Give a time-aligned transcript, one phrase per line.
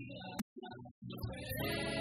[0.00, 1.99] We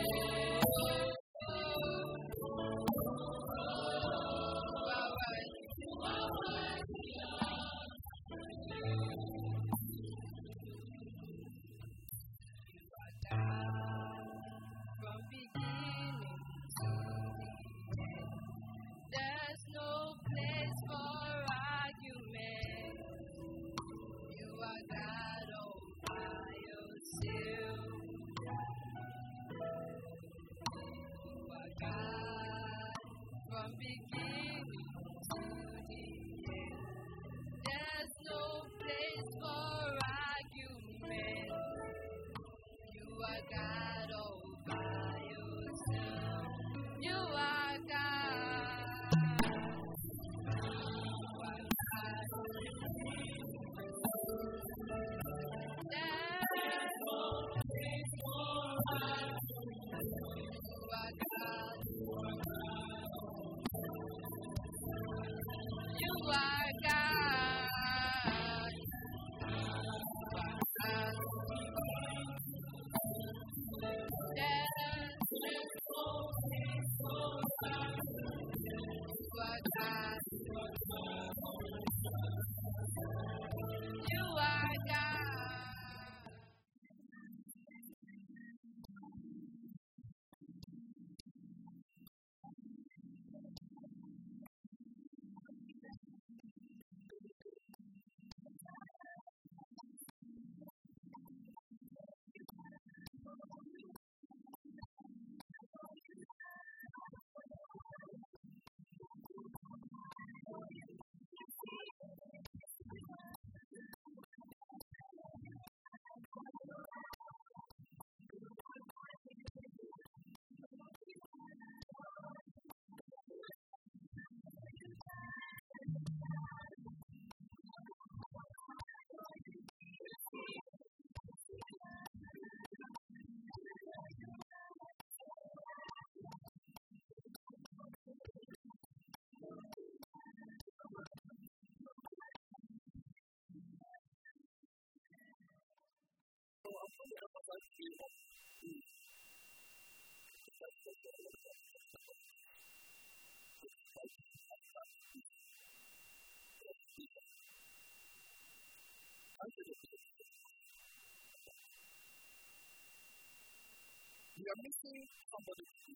[164.50, 164.98] are missing
[165.30, 165.94] somebody to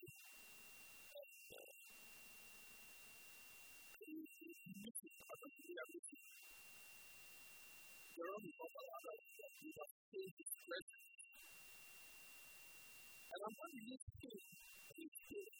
[8.13, 9.17] Your own bubble out of
[9.57, 9.89] your
[10.69, 11.17] presence.
[13.33, 14.45] And I'm going to use faith
[14.93, 15.57] to faith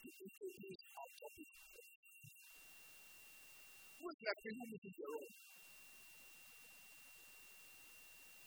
[0.00, 1.48] to introduce our topic.
[4.00, 5.32] Who is like a human to your own?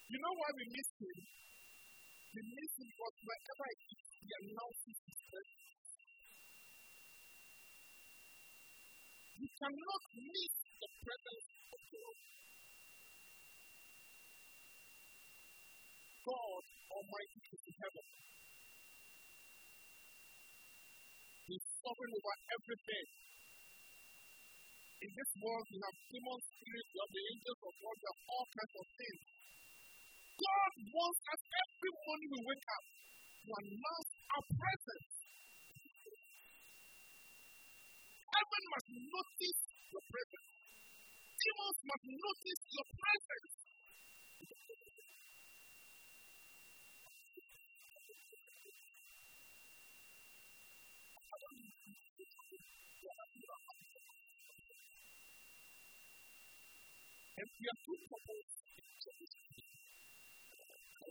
[0.10, 1.20] You know why we miss him?
[2.40, 5.92] Miss him because wherever he is, he announces his presence.
[9.40, 12.18] You cannot miss the presence of God.
[16.30, 16.64] God
[16.96, 18.06] Almighty is in heaven.
[21.50, 23.08] He's sovereign over everything.
[25.00, 28.22] In this world, we have demon spirits, we have the angels of God, we have
[28.32, 29.24] all kinds of things.
[30.40, 32.86] God wants us every morning we wake up
[33.44, 35.12] to announce our presence.
[38.32, 39.60] Heaven must notice
[39.92, 40.50] your presence.
[41.40, 43.54] Demons must notice your presence.
[57.40, 58.50] And we are two couples
[59.04, 59.49] Can
[61.00, 61.06] I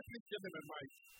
[0.00, 1.13] please give them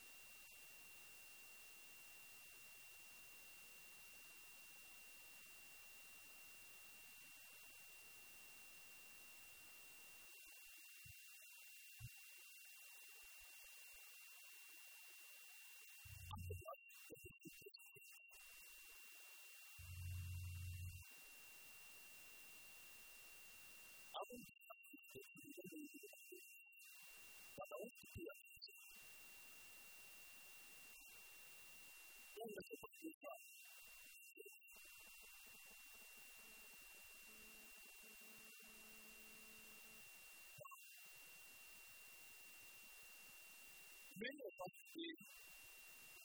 [44.25, 45.15] of us today,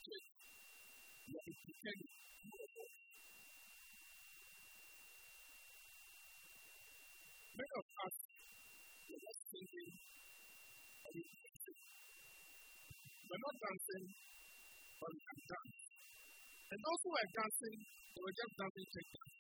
[0.08, 0.28] church,
[1.28, 2.12] we are pretending.
[7.60, 8.16] Many of us,
[9.04, 11.80] we are just thinking, and we dancing.
[13.28, 14.06] We're not dancing,
[14.96, 15.80] but we can dance.
[16.72, 19.36] And those who are dancing, they were just dancing check dance.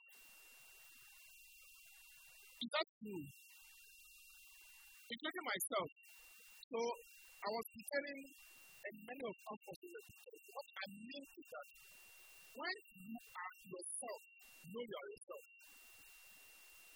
[2.59, 3.23] Is that true?
[5.09, 5.89] Including myself.
[6.69, 6.79] So
[7.39, 8.21] I was preparing,
[8.83, 9.79] and many of us were
[10.55, 11.67] What I mean is that
[12.59, 14.21] when you are yourself,
[14.69, 15.45] know you are yourself,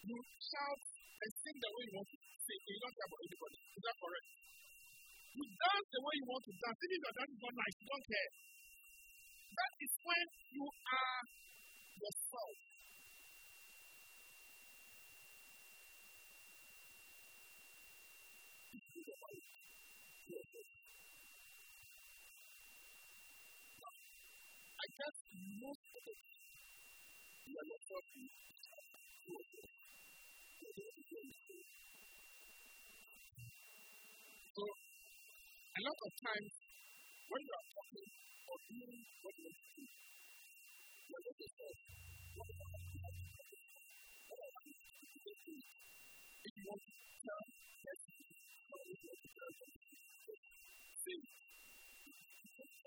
[0.03, 0.81] you shout
[1.23, 2.61] and sing the way you want to sing.
[2.67, 3.57] You don't care about anybody.
[3.71, 4.27] Is that correct?
[5.33, 6.79] You dance the way you want to dance.
[6.83, 8.31] Even if your dance is not nice, you don't care.
[9.53, 10.25] That is when
[10.59, 11.21] you are
[12.03, 12.72] yourself.
[24.83, 25.15] I guess
[25.63, 26.19] most of time,
[27.47, 28.27] you are not talking
[34.53, 36.53] So, a lot of times,
[37.31, 38.09] when you are talking
[38.43, 39.83] or doing what you want to do,
[41.07, 41.77] you are not yourself.
[46.43, 46.91] If you want to
[47.23, 47.43] tell,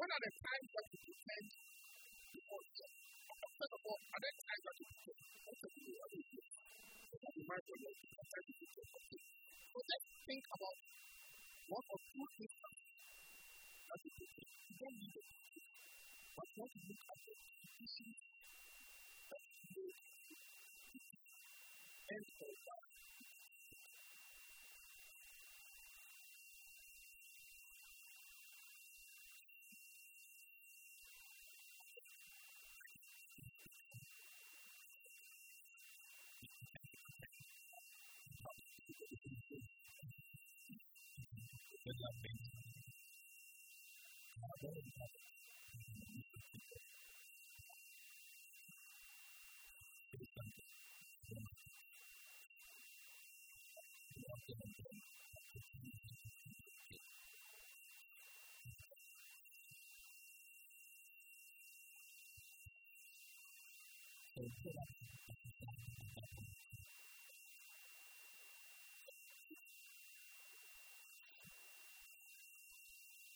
[0.00, 1.12] When are the times that you
[2.72, 2.88] God?
[3.52, 4.88] First of all, are there times that you
[5.60, 5.92] of you
[7.04, 7.76] So what do
[9.84, 10.76] just think about
[11.68, 14.48] one or two things that you pretend.
[14.72, 15.20] You don't need.
[16.32, 17.34] But you want to look at the
[17.84, 18.16] do
[22.08, 22.79] and for.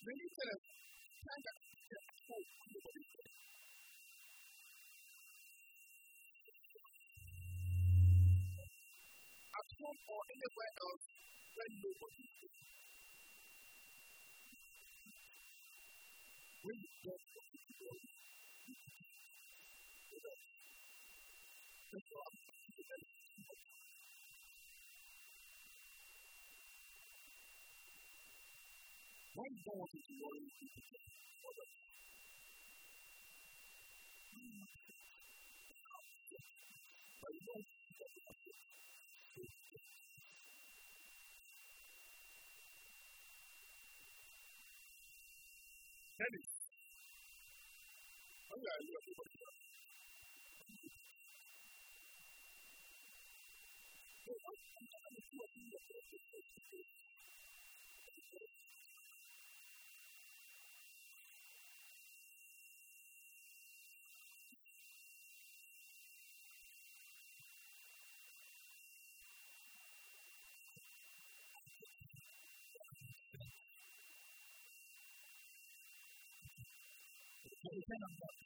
[0.05, 0.74] Then he said, kind of hope
[1.25, 1.33] At
[9.81, 11.05] home or anywhere else
[11.57, 12.55] when nobody is
[16.63, 16.91] When you.
[17.05, 17.93] get what you do,
[21.93, 22.44] that's what I'm
[29.35, 30.83] Why you don't want to worry people
[31.43, 31.71] for them?
[37.21, 37.67] But you don't
[46.19, 46.51] Dennis.
[48.51, 48.95] Oh yeah, you
[77.85, 78.37] have to depend on God.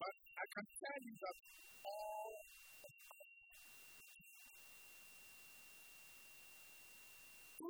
[0.00, 1.36] But I can tell you that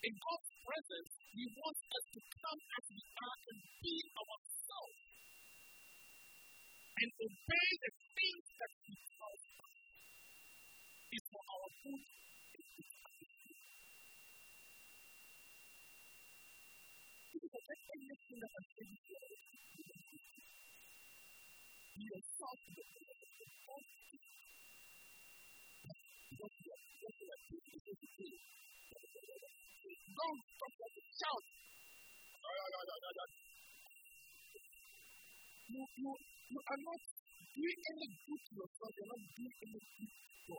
[0.00, 5.00] In God's presence, He wants us to come as we are and be ourselves.
[7.00, 9.72] And obey the things that He tells us.
[11.20, 12.00] For our good
[17.20, 18.50] and His What you you are.
[35.70, 36.10] You, you,
[36.50, 37.00] you are not
[37.54, 40.54] doing any good to yourself, you're not doing any good to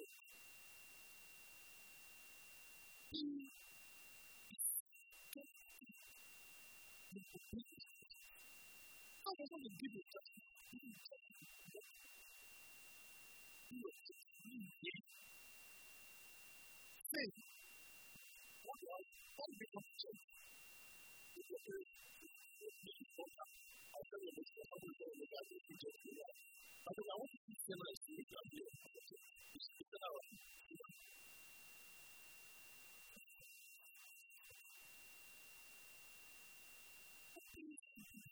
[3.12, 3.61] God.
[7.12, 7.28] He God
[9.36, 10.48] doesn't want to give you justice.
[10.72, 11.44] He will justice.
[13.68, 14.32] He will justice.
[17.12, 17.30] Sin.
[18.64, 19.06] What was?
[19.36, 20.24] What become change?
[23.92, 25.44] I tell you, this is how we go with that.
[25.52, 26.34] We just do that.
[26.88, 28.72] But I want to keep them as we come here.
[29.52, 30.24] It's an hour.
[37.32, 38.32] The friend is trying to listen,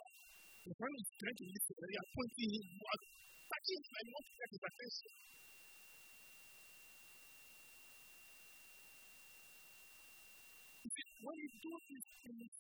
[11.91, 12.55] these things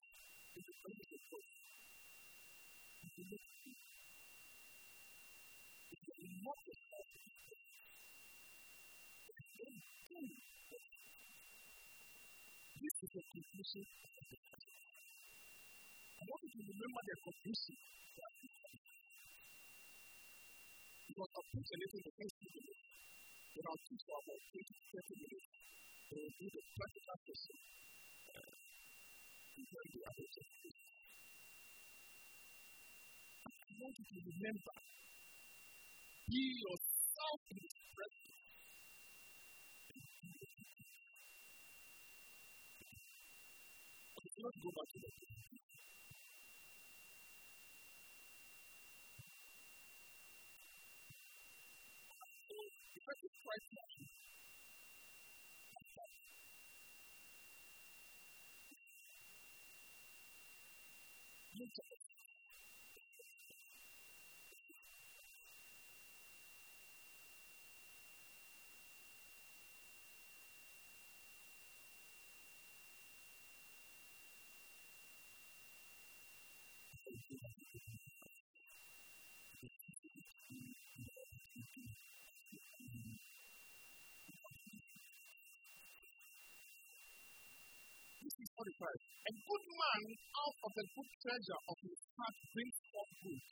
[0.55, 1.47] in the presence of God,
[3.15, 3.79] you look at it.
[5.91, 7.63] If you are not the person of God,
[9.31, 10.83] if you don't do it,
[12.81, 12.95] this
[13.71, 14.70] is
[16.21, 17.75] non si remember the confusion
[18.17, 18.77] that he had.
[21.09, 22.65] Because I put a little bit of people
[23.51, 25.49] in our teach for about 20 to 30 minutes.
[26.11, 27.57] They will do the practical question
[28.37, 30.73] and then the other question.
[33.41, 34.73] I want you to remember
[36.29, 38.31] be yourself in the presence.
[44.41, 45.50] Not
[53.05, 53.65] Because it's Christ
[89.31, 90.03] A good man
[90.43, 93.43] out of the good treasure of his heart brings forth good.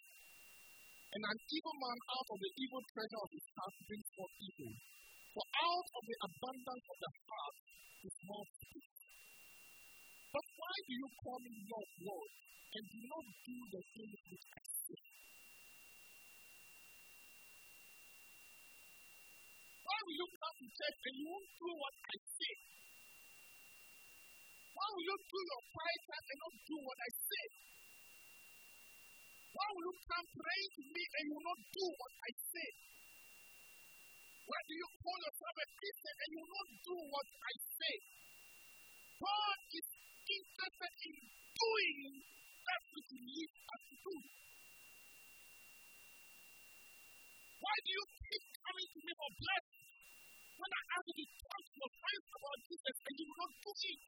[1.16, 4.76] And an evil man out of the evil treasure of his heart brings forth evil.
[5.32, 7.58] For out of the abundance of the heart
[8.12, 8.92] is more speak.
[10.36, 12.32] But why do you call me Lord, Lord,
[12.76, 15.00] and do not do the things which I say?
[19.80, 22.54] Why will you come to church and you won't do what I say?
[24.80, 27.46] Why will you do your quiet time and not do what I say?
[29.52, 32.70] Why will you come praying to me and you will not do what I say?
[34.48, 37.96] Why do you call yourself a Christian and you will not do what I say?
[39.20, 39.88] God is
[40.32, 42.00] interested in doing
[42.64, 44.16] that which He needs us to do.
[47.60, 49.84] Why do you keep coming to me for blessing
[50.56, 53.54] when I ask you to talk to your friends about Jesus and you will not
[53.60, 54.02] do it?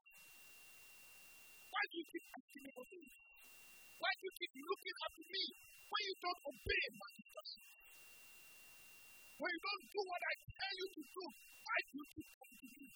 [1.72, 3.12] Why do you keep asking me things?
[3.96, 5.44] Why do you keep looking up to me
[5.88, 7.72] when you don't obey my instructions?
[9.40, 11.24] When you don't do what I tell you to do,
[11.64, 12.88] why do you keep coming to me?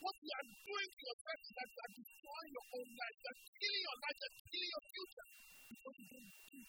[0.00, 3.16] What you are doing to yourself is that you are destroying your own life.
[3.20, 4.16] You are killing your life.
[4.20, 5.28] You are killing your future.
[5.70, 6.60] Because you don't do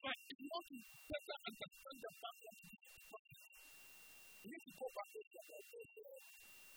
[0.00, 3.40] But if you want to better understand the background of this
[4.40, 5.42] you need to go back to the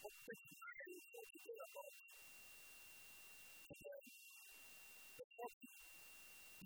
[0.04, 1.92] what the is talking about.
[5.16, 5.56] The fourth,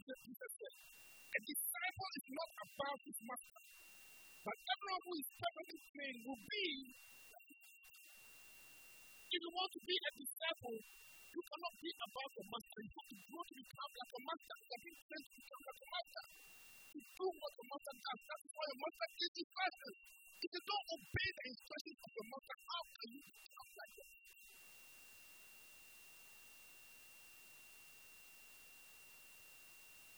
[0.02, 3.62] Jesus said, a disciple is not about his master,
[4.42, 6.66] but everyone who is perfectly trained will be.
[9.30, 10.78] If you want to be a disciple,
[11.38, 12.78] you cannot be about the master.
[12.82, 14.54] You have to grow to become like a master.
[14.58, 16.24] You have to trained to become like a master.
[16.88, 18.20] To do what the master does.
[18.26, 19.92] That's why master is person.
[20.42, 24.10] If you don't obey the instructions of the master, how can you become like that?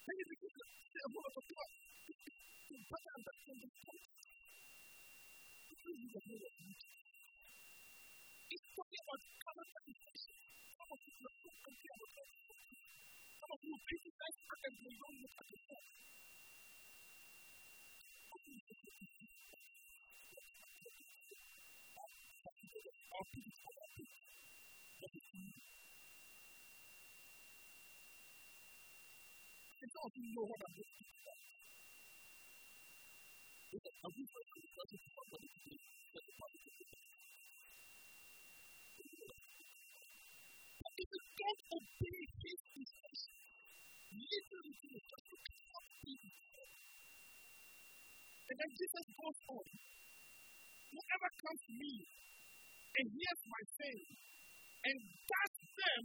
[0.01, 0.65] Then you begin to
[1.05, 1.77] a lot of thoughts.
[2.01, 4.01] To better understand the whole
[6.01, 6.81] of it.
[8.51, 10.40] It's talking about character
[10.91, 10.91] definition.
[10.91, 12.29] Some of you are so confused about that.
[13.41, 15.85] Some of you criticize others and you don't look at yourself.
[23.15, 24.25] Our people are our people.
[25.01, 25.53] But it's you.
[29.83, 31.39] And some of you know what I'm talking about.
[33.73, 35.79] Listen, have you heard the question to somebody today
[36.15, 36.91] that the Bible says
[40.83, 43.41] But if you don't obey his instructions,
[44.13, 46.15] literally to the church, you cannot be
[48.51, 49.67] And then Jesus goes on.
[50.91, 51.95] Whoever comes to me
[52.99, 54.11] and hears my saying
[54.91, 56.05] and does them,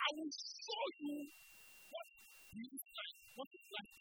[0.00, 1.16] I will show you
[1.90, 2.08] what
[2.54, 3.92] he is like, what is like.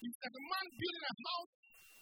[0.00, 1.52] He's like a man building a house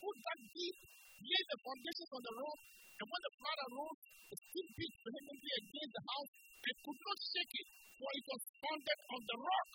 [0.00, 0.76] who dug deep,
[1.18, 2.61] laid the foundations on the rock,
[2.98, 6.32] and when the flood rose, the steep beat vehemently against the house
[6.66, 9.70] and could not shake it, for it was founded on the rock.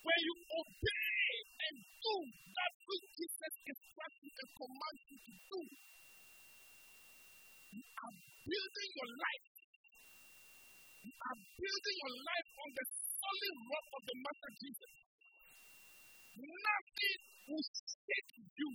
[0.00, 1.28] When you obey
[1.66, 2.14] and do
[2.56, 5.60] that which Jesus instructs and commands you to do,
[7.76, 9.46] you are building your life.
[11.04, 14.92] You are building your life on the solid rock of the Master Jesus.
[16.36, 18.72] Nothing will shake you.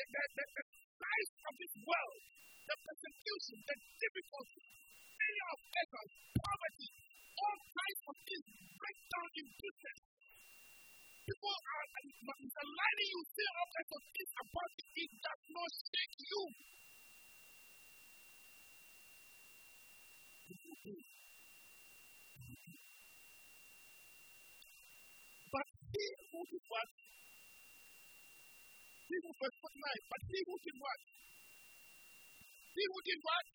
[0.00, 0.64] The, the, the, the
[0.96, 2.20] size of this world,
[2.64, 4.60] the persecution, the difficulty,
[5.12, 6.88] failure of efforts, poverty,
[7.36, 8.46] all kinds of things
[8.80, 9.98] break down in pieces.
[11.28, 11.84] People are
[12.64, 14.88] aligning you, say all kinds of things about it.
[15.04, 16.42] It does not shake you.
[25.52, 26.88] But he who did what?
[29.10, 31.00] Was put life, but who did what?
[32.78, 33.46] Who did what?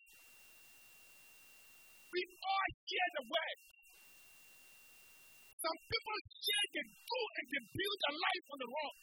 [2.12, 3.24] We all hear the.
[5.64, 8.96] Some people hear they go and they build a life on the rock.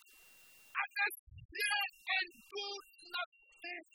[0.78, 1.16] Others
[1.50, 1.82] hear
[2.14, 2.66] and do
[3.18, 3.86] nothing.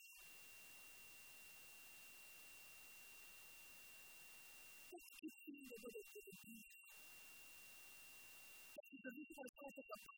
[8.98, 10.17] Said the word talking about if you are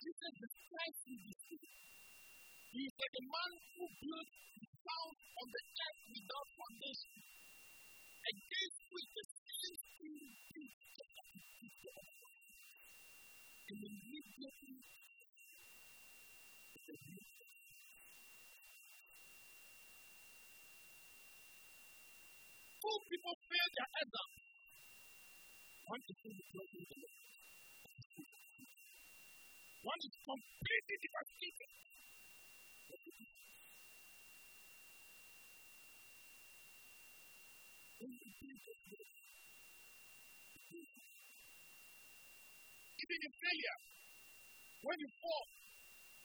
[0.00, 1.74] Jesus describes his decision.
[2.72, 8.80] He is like a man who built his house on the earth without foundation, against
[8.88, 10.24] which the ceiling still
[10.56, 10.80] beat
[13.70, 14.74] and immediately
[16.74, 16.94] the
[22.80, 24.30] Two people fail their exam.
[25.84, 27.39] One is in the the.
[29.82, 30.96] One is completely.
[43.00, 43.78] Even failure,
[44.84, 45.46] when you fall,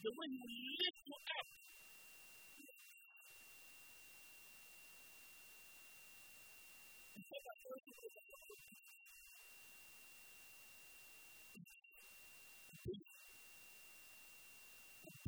[0.03, 1.47] the way will lift you up.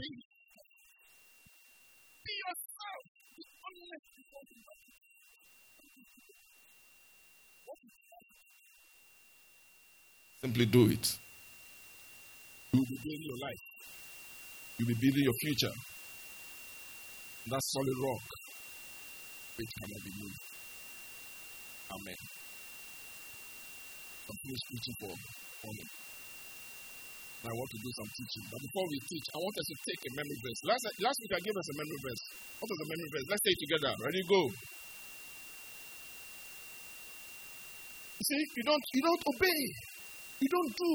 [0.07, 0.15] Be,
[2.23, 3.03] be yourself.
[3.35, 4.43] Be honest before
[10.41, 11.17] Simply do it.
[12.71, 13.63] You will be building your life.
[14.77, 15.75] You'll be building your future.
[17.47, 18.23] That solid rock
[19.57, 20.39] which cannot be moved.
[21.91, 22.21] Amen.
[24.29, 25.11] I'm finished preaching for
[25.65, 25.89] morning.
[27.45, 28.45] I want to do some teaching.
[28.49, 30.59] But before we teach, I want us to take a memory verse.
[30.65, 32.23] Last, last week I gave us a memory verse.
[32.57, 33.27] What was the memory verse?
[33.29, 33.91] Let's say it together.
[33.93, 34.41] Ready, go.
[38.17, 39.61] You see, you don't you don't obey.
[40.41, 40.93] You don't do.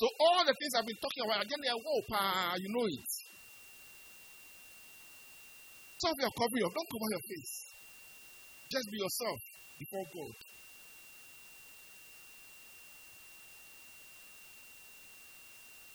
[0.00, 2.00] So all the things I've been talking about, again, they are whoa,
[2.56, 3.10] you know it.
[6.00, 6.72] Stop your covering up.
[6.72, 7.52] Don't cover your face.
[8.72, 9.38] Just be yourself
[9.76, 10.36] before God.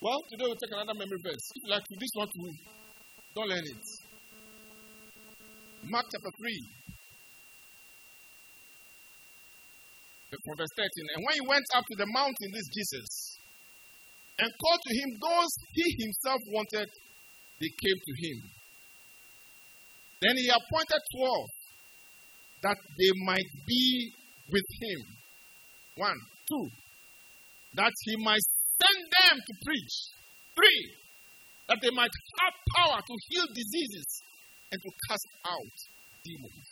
[0.05, 1.49] Well, today we'll take another memory verse.
[1.57, 2.53] If you like this one too,
[3.33, 3.85] don't learn it.
[5.89, 6.61] Mark chapter 3.
[10.29, 11.09] From verse 13.
[11.09, 13.09] And when he went up to the mountain, this Jesus,
[14.37, 16.85] and called to him those he himself wanted,
[17.57, 18.37] they came to him.
[20.21, 21.49] Then he appointed twelve
[22.61, 24.13] that they might be
[24.53, 25.01] with him.
[25.97, 26.69] One, two,
[27.73, 28.45] that he might
[29.33, 29.95] to preach.
[30.55, 30.81] Three,
[31.67, 34.05] that they might have power to heal diseases
[34.71, 35.75] and to cast out
[36.23, 36.67] demons.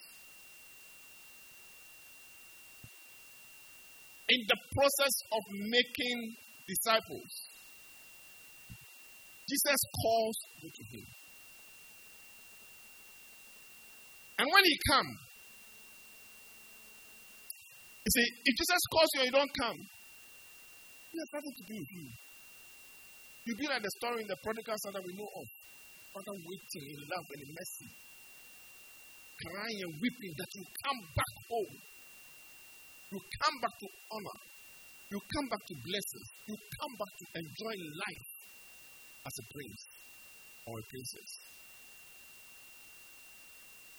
[4.29, 6.35] In the process of making
[6.67, 7.31] disciples,
[9.49, 11.05] Jesus calls you to him.
[14.39, 15.17] And when he comes,
[18.05, 19.79] you see, if Jesus calls you and you don't come,
[21.11, 22.07] he has nothing to do with you.
[23.43, 25.45] You'll be like the story in the prodigal son that we know of.
[26.13, 27.89] Father waiting in love and in mercy,
[29.41, 31.75] crying and weeping that you come back home.
[33.09, 34.39] You come back to honor.
[35.09, 36.29] You come back to blessings.
[36.49, 38.29] You come back to enjoy life
[39.25, 39.81] as a prince
[40.69, 41.29] or a princess.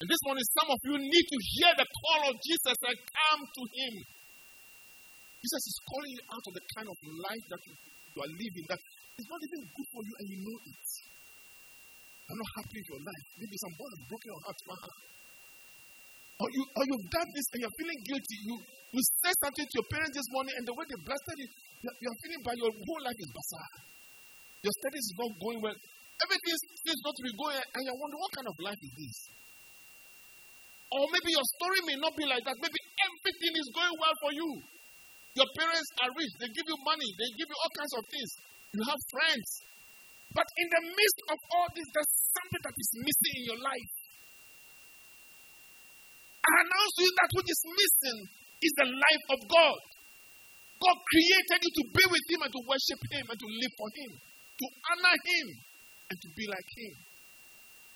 [0.03, 3.43] And this morning, some of you need to hear the call of Jesus and come
[3.43, 3.95] to Him.
[5.39, 7.75] Jesus is calling you out of the kind of life that you,
[8.14, 8.81] you are living that
[9.18, 10.87] is not even good for you and you know it.
[12.24, 13.27] I'm not happy with your life.
[13.37, 14.59] Maybe some boy has broken your heart.
[16.35, 18.37] Or, you, or you've done this and you're feeling guilty.
[18.48, 18.55] You,
[18.96, 21.48] you said something to your parents this morning and the way they blasted you,
[21.85, 22.57] you're, you're feeling bad.
[22.59, 23.74] Your whole life is bizarre.
[24.64, 25.79] Your studies is not going well.
[26.24, 26.55] Everything
[26.87, 29.16] seems not to be going and you're wondering, what kind of life is this?
[30.94, 32.57] Or maybe your story may not be like that.
[32.57, 34.50] Maybe everything is going well for you.
[35.35, 36.33] Your parents are rich.
[36.38, 37.11] They give you money.
[37.18, 38.31] They give you all kinds of things.
[38.70, 39.49] You have friends.
[40.31, 43.92] But in the midst of all this, there's something that is missing in your life.
[46.44, 48.18] I announce to you that which is missing
[48.62, 49.81] is the life of God.
[50.83, 53.88] God created you to be with Him and to worship Him and to live for
[53.94, 55.47] Him, to honor Him
[56.12, 56.94] and to be like Him.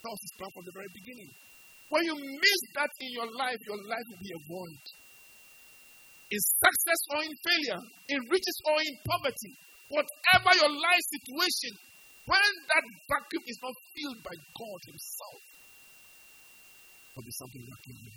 [0.02, 1.30] That was His plan from the very beginning.
[1.90, 4.82] When you miss that in your life, your life will be a void.
[6.28, 9.52] In success or in failure, in riches or in poverty,
[9.88, 11.72] whatever your life situation,
[12.28, 15.40] when that vacuum is not filled by God Himself,
[17.16, 18.14] there will be something lacking in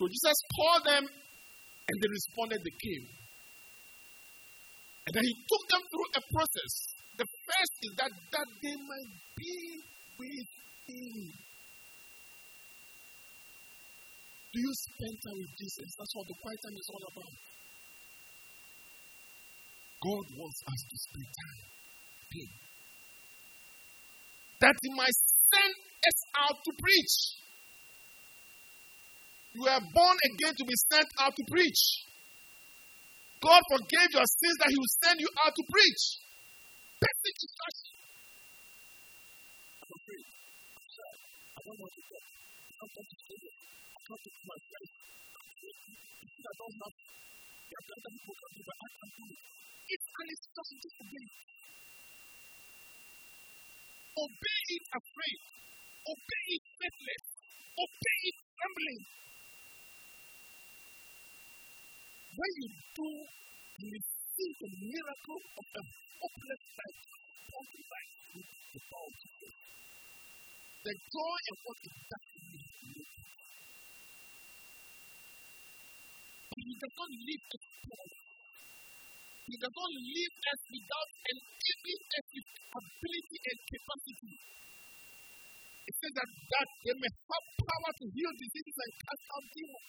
[0.00, 3.04] So Jesus called them and they responded, they came.
[5.04, 6.72] And then He took them through a process.
[7.20, 9.56] The first is that, that they might be
[10.16, 10.48] with
[10.88, 11.47] Him.
[14.48, 15.88] Do you spend time with Jesus?
[15.92, 17.34] That's what the quiet time is all about.
[19.98, 22.50] God wants us to spend time with Him.
[24.64, 25.16] That He might
[25.52, 27.16] send us out to preach.
[29.52, 31.82] You are born again to be sent out to preach.
[33.44, 36.02] God forgave your sins that He will send you out to preach.
[37.04, 37.90] Basic instruction.
[39.84, 40.26] I'm afraid.
[40.72, 41.12] I'm.
[41.52, 42.16] I don't want to go.
[42.16, 43.57] I don't to stay not to
[44.08, 44.90] Gottes Qualität.
[46.24, 46.96] Ich bin da doch noch,
[47.68, 49.24] der bleibt das Programm über Anfang zu.
[49.28, 51.28] Ist alles das und das Problem.
[54.16, 55.40] Obey afraid.
[56.08, 57.24] Obey faithless.
[57.76, 58.22] Obey
[58.56, 59.02] trembling.
[62.32, 63.08] When you do,
[63.76, 65.82] you receive the miracle of the
[66.16, 67.00] hopeless life,
[67.44, 69.52] the life with the power of
[70.88, 72.47] The joy of what is done
[76.58, 78.06] He does not leave us poor.
[79.48, 79.90] He does not
[80.50, 81.08] us without
[82.34, 84.32] with ability and capacity.
[85.88, 89.88] It says that, that they may have power to heal diseases and cast out demons.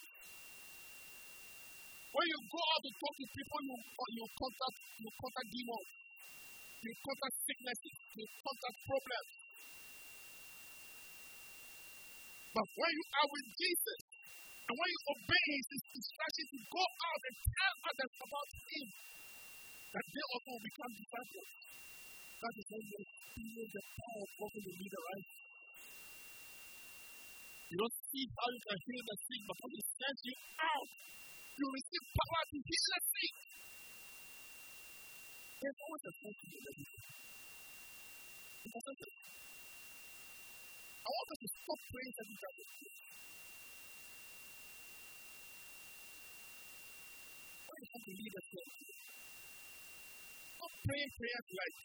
[2.10, 3.76] When you go out to talk to people, you,
[4.16, 5.88] you contact you contact demons,
[6.82, 9.30] you contact sicknesses, you contact problems.
[12.50, 13.99] But when you are with Jesus,
[14.70, 15.66] and when you obey his
[15.98, 18.86] instructions to go out and tell others about him,
[19.90, 21.50] that they also will become disciples.
[22.38, 25.26] That is when you experience the power of God in the leader, right?
[27.70, 30.90] You don't see how you can heal the sick, but when he sends you out,
[31.50, 33.34] you receive power to heal the sick.
[35.60, 36.72] There's always a to the
[41.00, 42.90] I want us to stop praying every time we pray.
[42.90, 43.09] When you come
[47.80, 48.44] here,
[50.52, 51.76] stop praying prayers like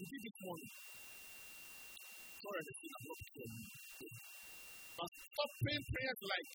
[0.00, 0.70] we did this morning.
[2.40, 3.20] Sorry, not.
[4.98, 6.48] But stop praying prayers like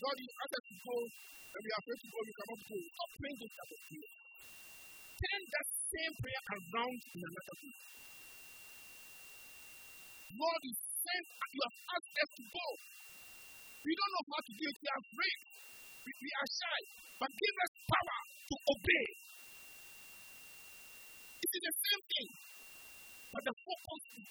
[0.00, 2.76] God, you ask to go, and we are afraid to go, we cannot go.
[2.80, 4.16] Stop praying those type of prayers.
[5.20, 7.76] Turn that same prayer around in another way.
[10.30, 12.66] God is saying, you have asked us to go.
[13.84, 14.76] We don't know how to do it.
[14.80, 15.38] We are afraid.
[16.10, 16.80] We, we are shy.
[17.22, 18.20] But give us power
[18.50, 19.06] to obey.
[21.38, 22.28] It is the same thing.
[23.30, 24.26] But the focus is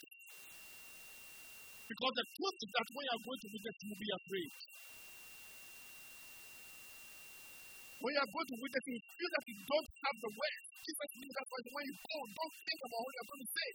[1.87, 4.51] because the truth is that when you are going to witness, you will be afraid.
[8.03, 10.53] When you are going to witness, you feel that you don't have the way.
[10.83, 13.43] Jesus knew that by the way you go, don't think about what you are going
[13.47, 13.69] to say.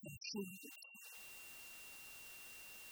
[0.00, 0.48] Control.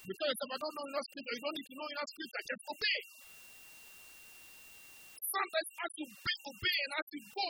[0.03, 2.63] Because if I don't know enough scripture, you don't need to know enough scripture, just
[2.69, 2.99] obey.
[5.29, 7.49] Sometimes as you obey and as you go,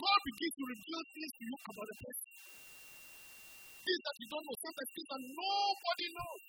[0.00, 2.32] God begins to reveal things to you about the person.
[3.84, 6.42] Things that you don't know, sometimes things that nobody knows.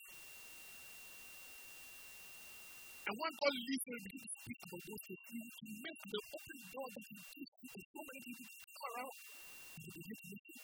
[3.05, 6.21] And when God leads you, begin to speak about those things, you to make the
[6.25, 9.15] open door that you people, so many people come around,
[9.75, 10.55] you begin to listen.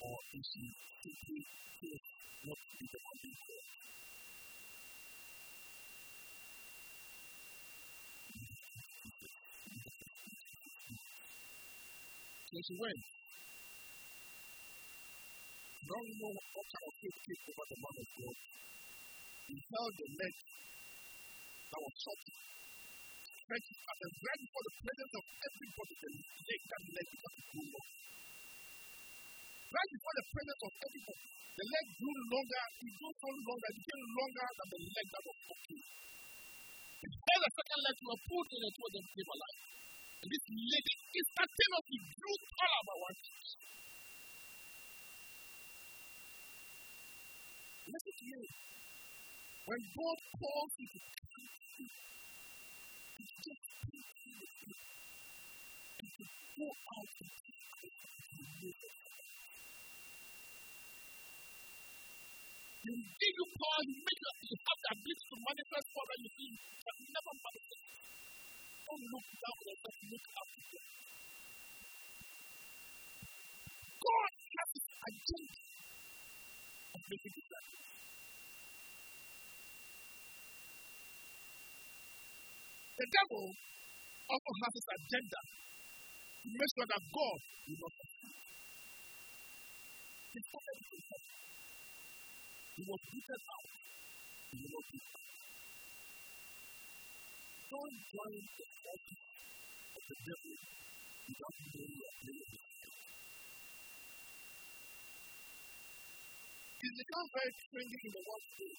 [0.00, 0.66] Or is he
[1.02, 1.42] simply
[1.82, 2.02] here
[2.46, 3.18] not to be the one
[12.78, 13.02] went
[15.88, 16.68] don't know what
[17.00, 18.36] faith over the man of God.
[19.48, 20.34] He held the leg
[21.72, 22.20] that was shot,
[23.24, 26.10] stretched it and right before the presence of everybody, the
[26.44, 27.08] leg, that leg.
[29.68, 33.76] Right before the presence of everybody, the leg grew longer, it grew so longer, it
[33.84, 35.82] became longer than the leg that was walking.
[37.38, 39.60] A second leg to a pulled in and told them came alive.
[40.18, 43.48] And this lady instantaneously drew all of our church.
[47.88, 48.40] Listen to me.
[49.68, 50.98] When God calls you to
[53.18, 53.32] to
[56.08, 56.24] to
[56.56, 57.47] go out and
[62.88, 66.96] You give you power, you make you have the ability to manifest you see, but
[67.04, 67.84] never manifest.
[68.88, 70.88] Don't look down on yourself, look up to God.
[73.92, 75.60] God has his agenda
[76.96, 77.88] of making disciples.
[82.96, 83.44] The devil
[84.32, 87.92] also has his agenda to make sure that God will not
[90.56, 90.88] already
[92.78, 93.18] He will be
[97.68, 98.66] Don't join the
[99.98, 100.14] of the
[106.78, 108.78] It's become very trendy in the world today.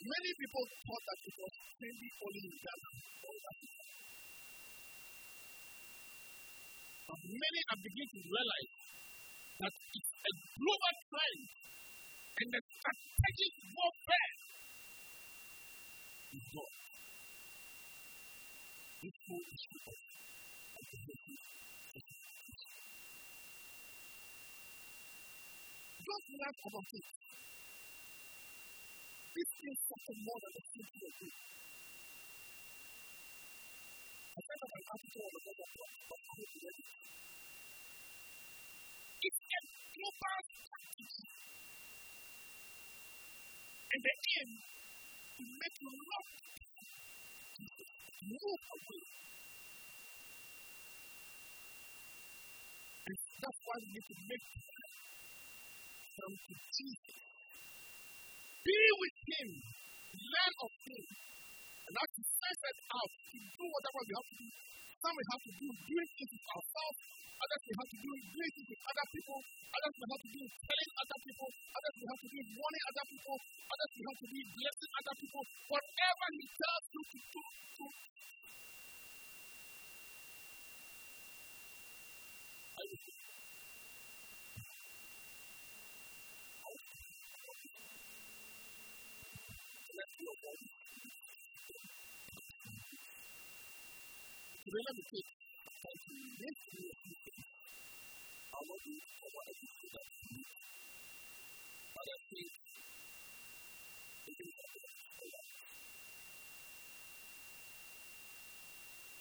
[0.00, 2.88] Many people thought that it was trendy only in Ghana.
[7.04, 8.72] But many are beginning to realize
[9.62, 11.50] das ist ein blubber Trend
[12.42, 14.32] in der strategic warfare.
[16.32, 16.74] Ist dort.
[19.02, 19.92] Ist so, ist so.
[26.06, 27.12] Just lack of a faith.
[29.34, 31.34] This is something more than a simple thing.
[34.32, 36.88] I read of an article on the web of God, but I didn't read it.
[39.22, 39.30] And
[45.78, 46.28] the love
[48.26, 49.02] move away.
[53.06, 53.16] And
[56.18, 57.18] come to Jesus.
[58.66, 59.50] Be with Him,
[60.18, 61.04] learn of Him,
[61.86, 64.48] and as we it out to do whatever we have to do.
[65.02, 66.98] Some we have to do doing things with ourselves,
[67.42, 70.42] others we have to do doing things with other people, others we have to do
[70.42, 74.28] telling other people, others we have to do warning other people, others we have to
[74.32, 75.42] do blessing other people.
[75.70, 77.84] Whatever He tells you to do, to
[89.82, 90.81] Today, let
[94.72, 95.20] reality
[95.82, 95.96] that
[96.38, 96.96] this is
[98.54, 100.48] our our existence.
[101.94, 102.52] But I think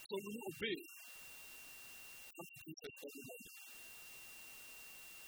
[0.10, 0.76] So we obey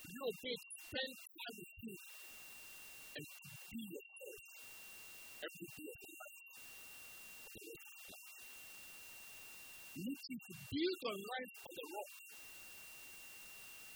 [0.07, 1.97] You obey, spend time with Him,
[3.15, 3.25] and
[3.71, 4.39] be yourself
[5.43, 6.32] every day of your life.
[9.93, 12.09] Need to build your life on the rock.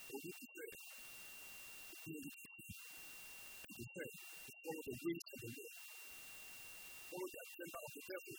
[0.07, 0.69] What did you say?
[2.07, 2.21] And
[3.73, 4.11] you said,
[4.45, 5.73] to follow the ways of the Lord.
[7.09, 8.37] Follow the agenda of the devil.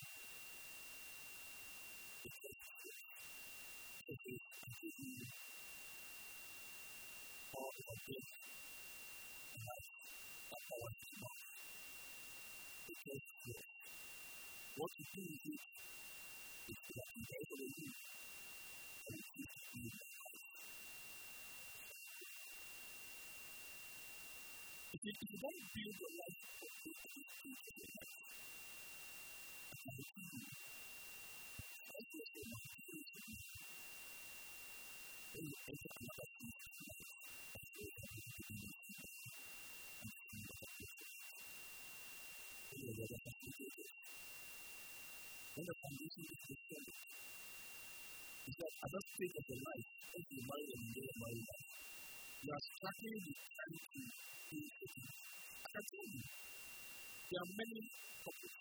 [14.79, 15.59] What you do is
[24.93, 26.36] if you don't build your life
[35.34, 35.53] Thank
[43.78, 43.84] you.
[45.59, 46.94] When the foundation is destroyed.
[48.46, 50.40] He said, at that of your life, if you
[50.70, 51.18] and you don't
[51.50, 51.66] life,
[52.46, 54.02] you are struggling with trying to be
[54.38, 54.62] happy.
[55.59, 57.82] I tell you, there are many
[58.22, 58.54] couples.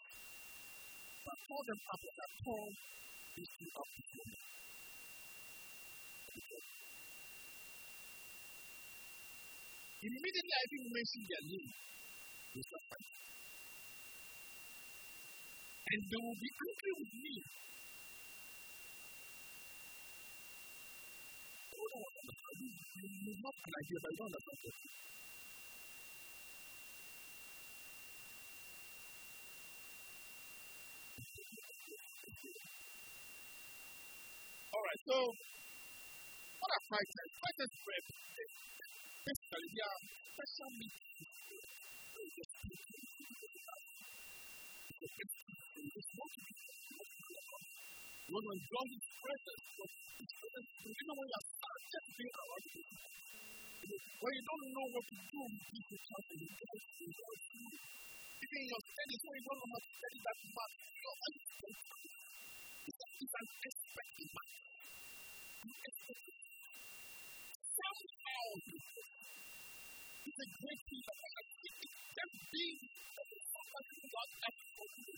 [1.22, 2.66] But I call them up and I call
[3.38, 4.34] these two up me.
[10.02, 11.72] Immediately I didn't mention their name.
[12.58, 12.64] They
[15.92, 17.34] and they will be angry with me.
[23.28, 24.76] It's not an idea, but I don't understand it.
[34.74, 35.18] All right, so
[36.60, 37.30] what are fighters?
[37.42, 38.02] Fighters were
[39.26, 40.00] basically they are
[40.36, 41.08] special needs.
[48.28, 49.52] Quando il giorno di questo,
[50.84, 51.80] perché non voglio stare
[52.12, 52.92] fino alla fine?
[54.20, 57.40] When you don't know what to do, you can tell me you don't know what
[57.48, 57.72] to.
[58.44, 60.76] Even in your study, so you don't know how to study that much.
[60.76, 61.72] You know how to do.
[62.84, 64.28] It's not even expecting.
[65.64, 66.36] You expect it.
[67.78, 67.96] Tell.
[70.28, 72.80] It's a great thing that I think just being
[73.48, 75.16] somebody who got that for you.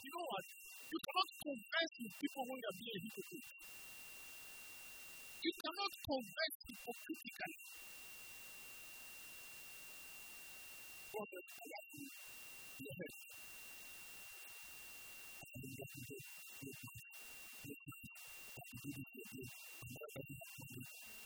[0.00, 0.20] You?
[0.90, 3.46] You cannot converse people when you're being a hypocrite.
[5.42, 7.70] You cannot converse hypocritically.
[15.54, 16.16] You to.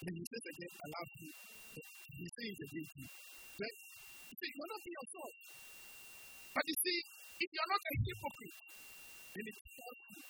[0.05, 1.33] Then he says again, allow you.
[2.15, 2.89] He says again,
[3.59, 3.73] then
[4.29, 5.33] you see, you're not being yourself.
[6.55, 6.99] But you see,
[7.41, 8.59] if you're not a hypocrite,
[9.35, 10.23] then not you.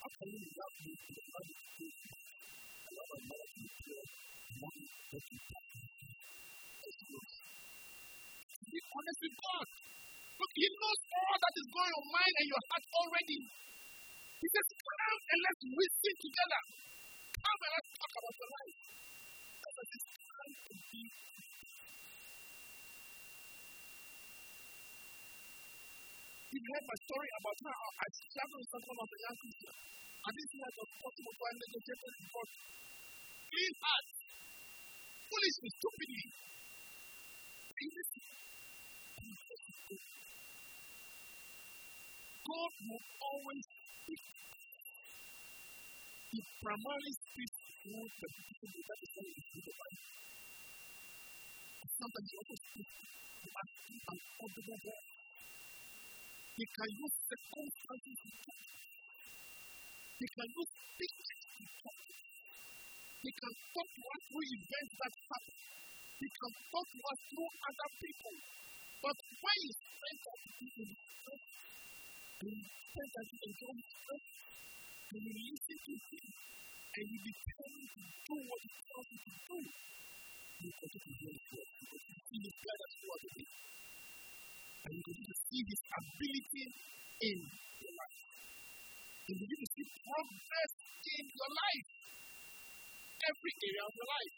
[0.00, 0.92] How can you love me?
[2.74, 3.08] I love
[6.84, 7.33] that you
[8.64, 9.66] Be honest with God.
[10.40, 13.38] Look, He knows all that is going on your mind and your heart already.
[14.40, 16.62] He says, Come and let's reason together.
[17.44, 18.78] Come and let's talk about your life.
[19.64, 20.06] Because it's
[26.54, 29.74] You've heard my story about how I traveled with some of the young people.
[29.74, 32.48] I didn't think it was possible for a negotiator to God.
[33.50, 34.08] Clean heart.
[35.34, 36.24] Foolishly, stupidly.
[42.44, 44.24] God will always speak.
[46.34, 50.04] He primarily speaks through the people to the Bible.
[51.94, 55.10] Sometimes he also speaks to us in an audible voice.
[56.54, 58.62] He can use circumstances to talk.
[60.20, 61.98] He can use pictures to talk.
[63.24, 65.56] He can talk to us through events that happen.
[66.14, 68.34] He can talk to us through other people.
[69.44, 71.44] When you spend that in His presence,
[72.40, 72.64] and you
[73.12, 74.40] that in God's presence,
[75.12, 76.26] and you listen to Him,
[76.96, 79.58] and you determine to do what He tells you to do,
[80.64, 81.68] you continue to hear His word.
[81.76, 83.24] You continue see His guidance throughout
[84.84, 86.64] and you begin to see His ability
[87.24, 88.20] in your life.
[89.28, 90.72] You begin to see progress
[91.04, 91.88] in your life,
[93.28, 94.34] every area of your life.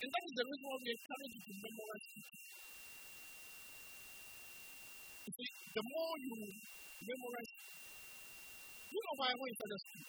[0.00, 2.40] And that is the reason why we encourage you to memorize scripture.
[5.20, 6.32] You see, the more you
[7.04, 7.52] memorize,
[8.88, 10.08] you know why when you study school,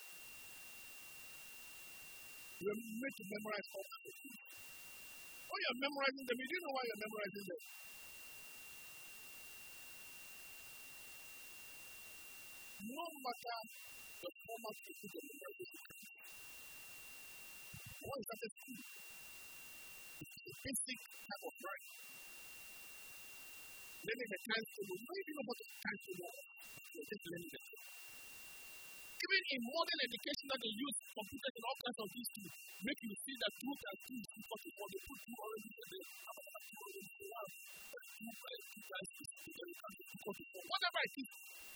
[2.61, 4.41] you're made to memorize all kinds of things.
[5.51, 7.61] When you're memorizing them, you know why you're memorizing them.
[12.95, 13.59] No matter
[14.23, 15.83] the format of the memorization,
[18.01, 18.39] what is that
[20.59, 21.95] basic type of writing.
[24.01, 24.67] Learning the times.
[24.75, 25.67] You don't even know the
[29.21, 32.41] even in modern education that they use computers and all kinds of these to
[32.83, 35.87] make you see that two times two is equal to four, they put oranges in
[35.87, 36.09] there.
[40.67, 41.29] Whatever it is,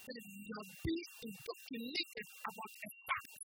[0.06, 3.45] then you are being indoctrinated about a fact.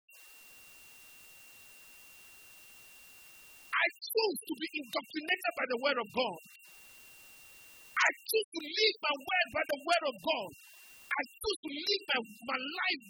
[3.80, 6.40] I choose to be indoctrinated by the word of God.
[7.96, 10.50] I choose to live my word by the word of God.
[11.10, 12.20] I choose to live my,
[12.52, 13.04] my life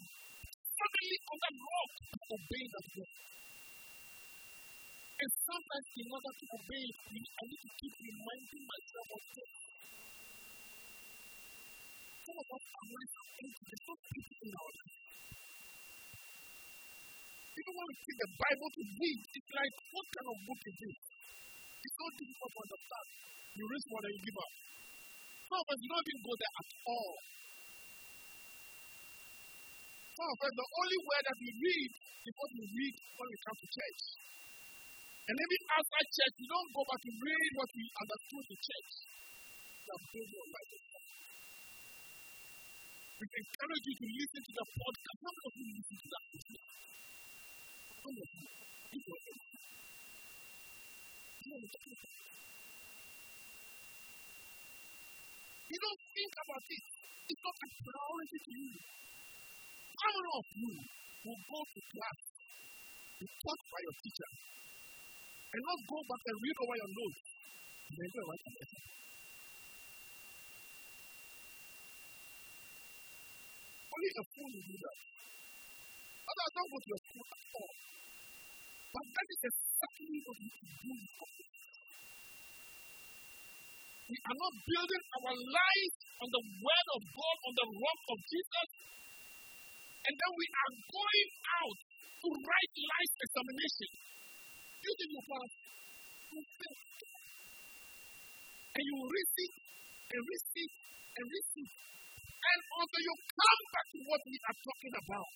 [0.78, 3.14] firmly on that rock and obey that word.
[5.20, 9.52] And sometimes, in order to obey, I need to keep reminding myself of this.
[12.24, 12.86] Some of us are
[13.42, 13.62] empty.
[13.68, 14.96] There's no peace in our life.
[17.51, 20.76] Even when we take the Bible to read, it's like, what kind of book is
[20.80, 20.98] this?
[21.80, 23.07] It's so difficult to understand.
[23.59, 24.53] You read one and you give up.
[25.51, 27.14] Some of us, don't even go there at all.
[30.14, 31.90] Some of us, the only word that we read
[32.20, 34.03] is what we read when we come to church.
[35.26, 38.90] And even outside church, we don't go back to read what we understood in church.
[43.20, 45.18] We encourage you to listen to the podcast.
[45.20, 46.24] How many you listen to that?
[46.30, 47.19] Of
[48.01, 48.24] you?
[55.80, 56.84] Don't think about it.
[57.30, 58.74] It's not a priority to you.
[60.01, 60.72] How many of you
[61.24, 62.20] will go to class,
[63.20, 64.30] be taught by your teacher,
[65.51, 67.22] and not go back and read over your notes?
[67.90, 68.80] Then go write a letter.
[73.90, 74.98] Only a fool will do that.
[76.30, 79.42] Others don't go to your But that is
[79.98, 80.18] we
[84.11, 88.18] We are not building our life on the word of God, on the rock of
[88.30, 88.68] Jesus.
[90.06, 91.30] And then we are going
[91.62, 91.78] out
[92.22, 93.90] to write life examination.
[94.82, 95.50] You think you pass?
[98.70, 99.54] And you receive
[100.11, 100.72] and receive
[101.11, 101.70] and receive
[102.40, 105.30] and until you come back to what we are talking about.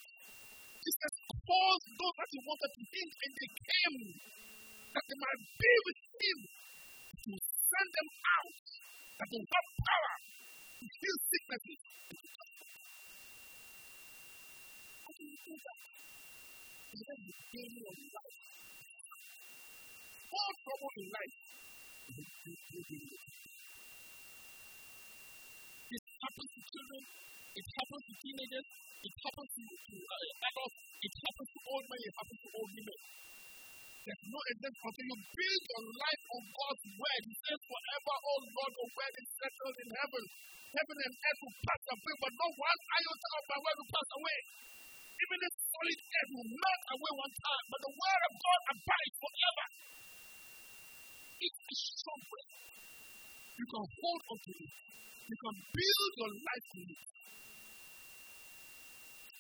[0.85, 4.05] Jesus Paul thought that he wanted to him and they came
[4.95, 6.39] that they might be with him
[7.25, 8.57] to send them out
[9.19, 10.17] that they have power
[10.81, 11.81] to heal sicknesses.
[20.35, 21.37] All trouble in life
[25.95, 27.03] is happened to children
[27.55, 28.67] it happens to teenagers,
[29.05, 32.71] it happens to, to uh, adults, it happens to old men, it happens to old
[32.75, 32.99] women.
[34.05, 37.23] There's no exemption until you build your life on God's word.
[37.25, 40.25] He says, Forever, oh Lord, word is settled in heaven.
[40.77, 44.11] Heaven and earth will pass away, but not one iota of my word will pass
[44.13, 44.39] away.
[45.15, 49.17] Even the solid earth will melt away one time, but the word of God abides
[49.25, 49.67] forever.
[51.41, 52.21] It's a strong.
[53.55, 54.73] You can hold on to it.
[55.25, 57.04] You can build your life in it.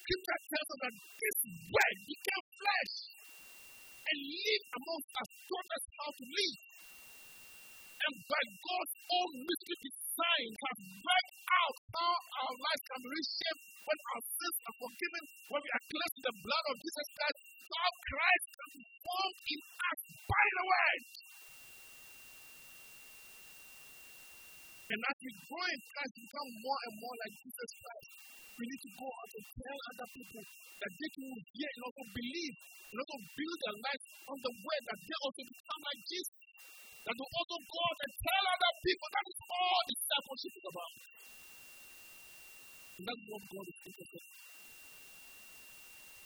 [0.05, 2.95] Scripture tells us that this word became flesh
[4.05, 6.59] and lived amongst us, taught us how to live.
[8.05, 13.65] And by God's own mystery design has worked out how our lives can be reshaped
[13.81, 17.39] when our sins are forgiven, when we are cleansed in the blood of Jesus Christ,
[17.65, 21.05] how Christ can be formed in us by the word.
[24.85, 28.09] And as we grow in Christ, become more and more like Jesus Christ,
[28.55, 32.05] we need to go out and tell other people that they can hear and also
[32.15, 32.55] believe
[32.91, 36.39] and also build their life on the word that they also become like Jesus.
[37.05, 40.95] That we also go out and tell other people that is all discipleship is about.
[42.95, 44.27] And that's what God is interested in.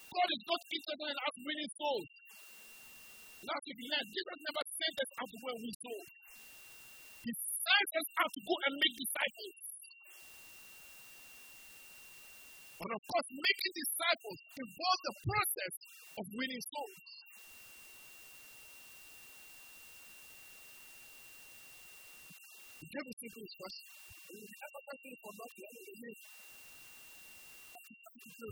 [0.09, 2.11] God is not interested in us winning souls.
[3.39, 6.11] Week we learned Jesus never sent us out to win souls
[7.69, 9.68] sent us out to go and make disciples.
[12.79, 15.75] But of course, making disciples involves the process
[16.15, 17.11] of winning souls.
[22.79, 23.87] He gave a simple instruction.
[24.31, 25.33] And if you ever question for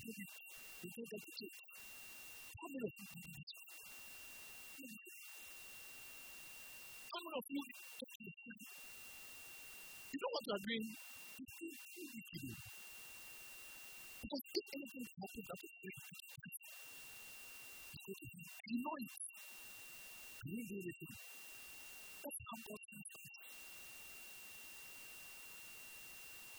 [0.02, 0.26] day,
[0.82, 1.58] you don't get the church.
[2.58, 3.50] How many of you do this?
[7.06, 8.32] How many of you to the
[10.10, 10.96] you know what you?
[11.38, 12.85] You wicked.
[14.26, 16.16] Because if anything happens is very
[18.06, 19.14] you know it.
[20.46, 21.12] You do anything.
[21.14, 23.10] That's how God thinks.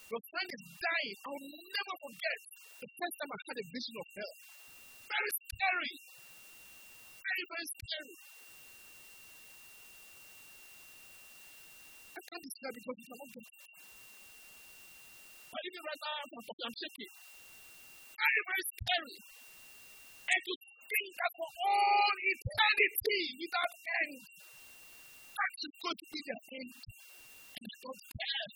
[0.07, 1.17] Your friend is dying.
[1.19, 2.39] I will never forget
[2.79, 4.33] the first time I had a vision of hell.
[5.11, 5.95] Very scary.
[7.19, 8.15] Very, very scary.
[12.15, 13.47] I can't describe it because you cannot get.
[15.51, 17.11] But even right now, I'm shaking.
[18.17, 19.17] very, very scary.
[20.29, 24.21] And to think that for all eternity without end,
[25.35, 26.73] that is going to be the end.
[27.57, 28.49] And I don't care.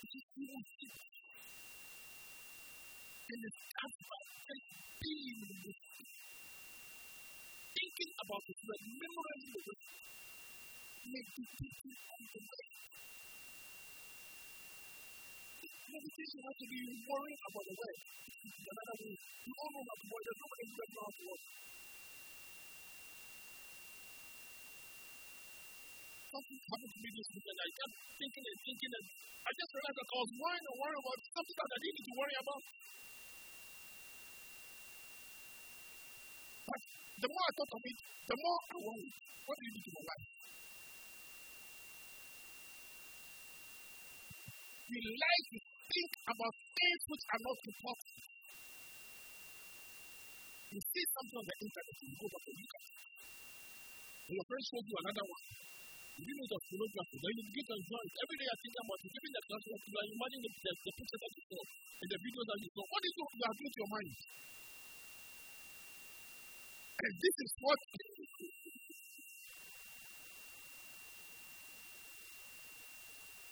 [0.00, 1.09] Thank you.
[3.30, 4.26] And it's about
[4.98, 5.70] being in the
[7.70, 8.80] Thinking about it, the way,
[11.10, 12.66] make the teaching on the way.
[15.90, 17.94] Meditation has to be worrying about the way.
[18.50, 21.24] Another way, you all know how to work, there's nobody who doesn't know how to.
[26.30, 27.58] Something happened to me this weekend.
[27.58, 29.06] I kept thinking and thinking, and
[29.40, 32.08] I just realized that I was worrying and worrying about something that I didn't need
[32.10, 32.62] to worry about.
[37.20, 39.16] The more I thought of it, the more I worried.
[39.44, 40.26] What do you do to my life?
[44.90, 48.14] We like to think about things which are not important.
[50.70, 52.94] You see something on the internet, you go back and look at it.
[54.30, 55.44] And your friend shows you another one.
[56.20, 58.14] You know the pornography, then you begin to enjoy it.
[58.20, 61.20] Every day I think about it, even the class you imagine the, the, the pictures
[61.20, 61.62] that you saw
[62.00, 62.84] and the videos that you saw.
[62.86, 64.14] What is it you are doing to your mind?
[67.00, 67.80] And this is what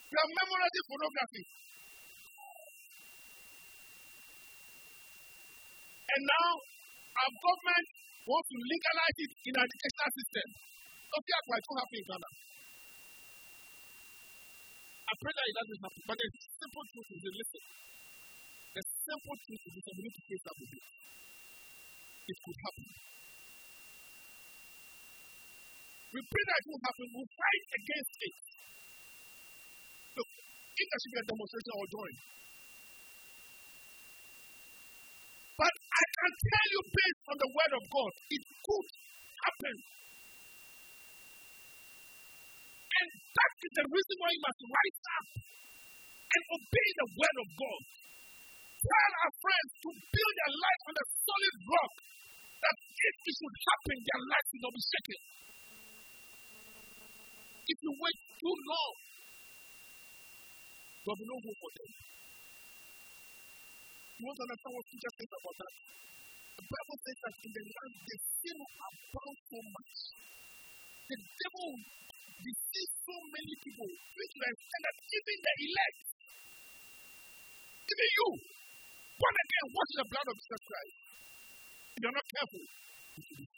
[0.09, 1.45] You are memorizing pornography.
[6.09, 6.49] And now,
[7.13, 7.87] our government
[8.25, 10.49] wants to legalize it in our educational system.
[11.13, 12.31] That's why it won't happen in Ghana.
[15.09, 16.03] I pray that it doesn't happen.
[16.09, 17.63] But the simple truth is, listen,
[18.77, 20.85] the simple truth is that we need to face up with it.
[22.29, 22.87] It could happen.
[26.09, 27.07] We pray that it will happen.
[27.13, 28.37] We'll fight against it.
[30.17, 32.15] Look, if should be a demonstration, I'll join.
[35.59, 38.89] But I can tell you based on the word of God, it could
[39.43, 39.77] happen.
[42.89, 45.27] And that is the reason why you must rise up
[46.29, 47.83] and obey the word of God.
[48.79, 51.93] Tell our friends to build their life on a solid rock
[52.65, 55.21] that if it should happen, their life will not be shaken.
[57.69, 58.95] If you wait too long,
[61.05, 61.91] there will be no hope for them.
[64.19, 65.75] You want to understand what Jesus says about that?
[66.59, 69.99] The Bible says that in the land the sin abound so much.
[71.09, 71.71] The devil
[72.41, 76.07] deceives so many people, which to that even the elect,
[77.89, 78.29] even you,
[79.16, 80.97] born again, wash the blood of Jesus Christ.
[81.95, 83.58] If you're not careful, you will be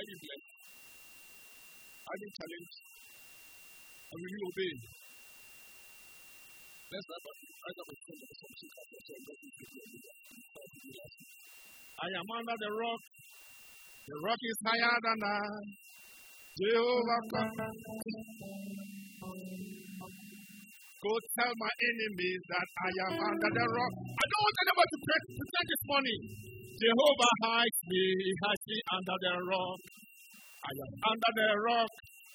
[0.00, 0.48] Are you blessed?
[2.08, 2.80] Are you challenged?
[4.08, 4.72] And will you obey?
[6.88, 7.20] Let's a
[12.00, 13.02] I am under the rock.
[14.08, 15.68] The rock is higher than I.
[16.56, 17.20] Jehovah
[21.00, 23.92] Go tell my enemies that I am under the rock.
[24.04, 26.20] I don't want anybody to pretend this morning.
[26.76, 29.80] Jehovah hides me, he hides me under the rock.
[30.60, 31.92] I am under the rock.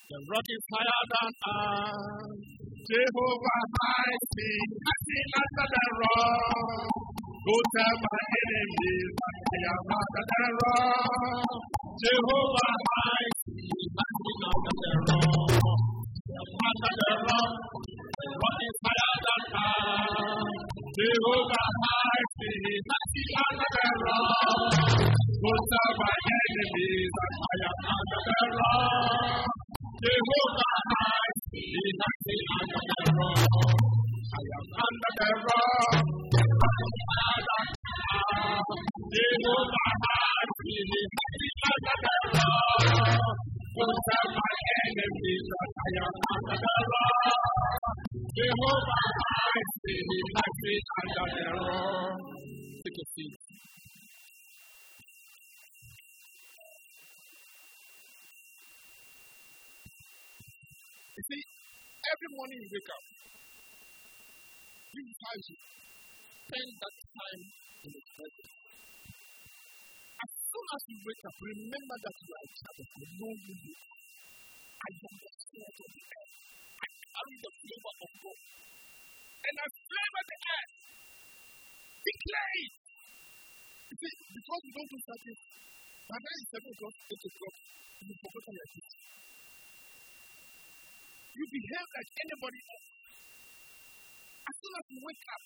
[0.10, 1.62] The rock is higher than I.
[2.90, 4.50] Jehovah hides me,
[4.82, 6.90] hides me under the rock.
[7.46, 11.62] Go tell my enemies I am under the rock.
[12.02, 14.86] Jehovah hides me, under the rock.
[14.86, 15.24] Under the rock, the rock is higher than I.
[15.24, 15.34] Jehovah hides me, hides me under the rock.
[15.34, 15.36] Go tell my enemies that I am under the rock.
[15.36, 15.95] Jehovah hides me, hides me under the rock.
[16.38, 16.46] I am
[34.84, 35.26] under the
[42.76, 43.55] rock.
[43.76, 44.16] Jehovah.
[61.16, 61.44] You see,
[62.08, 63.04] every morning you wake up,
[64.94, 65.44] you have
[66.48, 67.44] spend that time
[67.84, 68.55] in the presence.
[70.56, 73.10] Soon as you wake up, remember that you are a child of God.
[73.20, 74.00] Know you are.
[74.72, 76.32] I am the of the earth.
[76.80, 78.40] I carry the flavor of God.
[79.36, 80.74] And I flavor the earth.
[82.08, 82.76] Declare it.
[83.84, 85.38] You see, because you don't do something,
[86.08, 87.56] by the time it's 7 o'clock, 8 o'clock,
[88.00, 88.96] you forget your.
[91.36, 92.88] You behave like anybody else.
[94.40, 95.44] As soon as you wake up,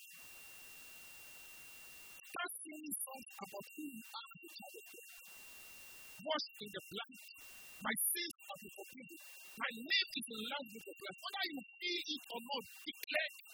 [2.30, 5.06] start singing songs about who you are as a child of God.
[6.20, 7.14] Washed in the blood.
[7.80, 9.18] My sins are forgiven.
[9.58, 11.18] My name is in the Lamb's book of life.
[11.20, 13.46] Whether you feel it or not, declare it.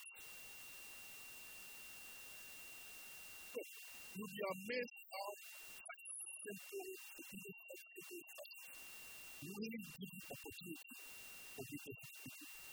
[3.49, 3.61] So,
[4.13, 5.29] you'll be amazed how
[6.45, 8.49] simple it is for people
[9.57, 10.95] really give you opportunity
[11.57, 12.66] for people to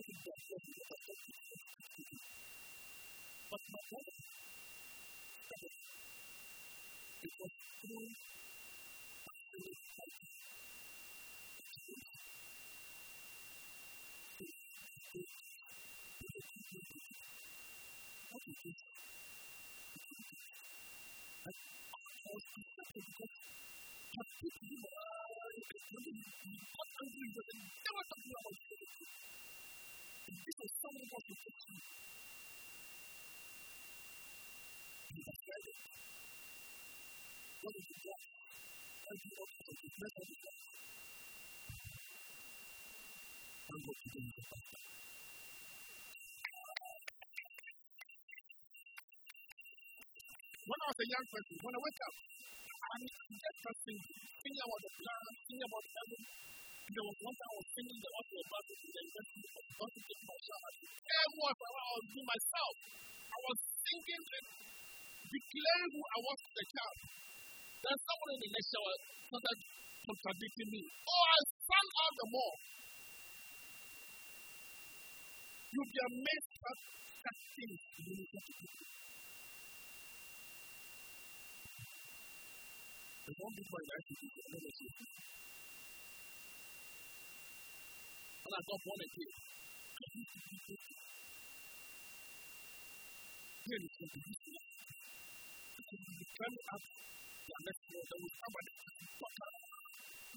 [0.00, 0.16] speak.
[3.50, 3.60] But
[30.26, 30.56] this?
[30.62, 30.86] is the
[31.68, 31.78] you?
[43.72, 44.02] I'm.
[50.62, 52.14] When I was a young person, when I wake up,
[52.82, 56.20] I mean, just thinking, thinking about the plan, thinking about heaven.
[56.92, 60.00] One time I was thinking the author of Bible in the university of God to
[60.12, 60.70] take my shower.
[60.92, 62.74] Everyone, I was doing myself.
[63.32, 64.46] I was thinking and
[65.32, 66.96] declaring who I was as a child.
[67.80, 69.58] Then someone in the next shower started
[70.04, 70.82] contradicting me.
[70.84, 72.56] Oh, I stand out the more.
[75.72, 78.54] You'll be amazed at that things you need to do.
[83.22, 84.92] The one before I he said, let us see.
[88.42, 89.32] And I got born again.
[93.62, 94.38] Here is what it is.
[95.78, 99.54] Because you come up the next world, there was somebody who thought that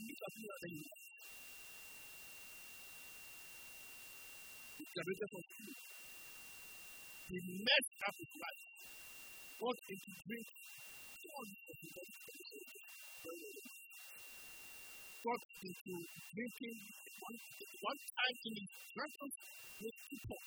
[0.06, 1.01] you can do that anymore.
[4.86, 5.82] Declaration of truth.
[7.26, 8.62] He messed up his life.
[9.56, 10.47] Got into drink.
[11.26, 13.75] All this was got
[15.66, 15.93] into
[16.34, 16.78] drinking
[17.26, 17.38] one,
[17.82, 19.30] one time in his drunken
[19.82, 20.41] with people.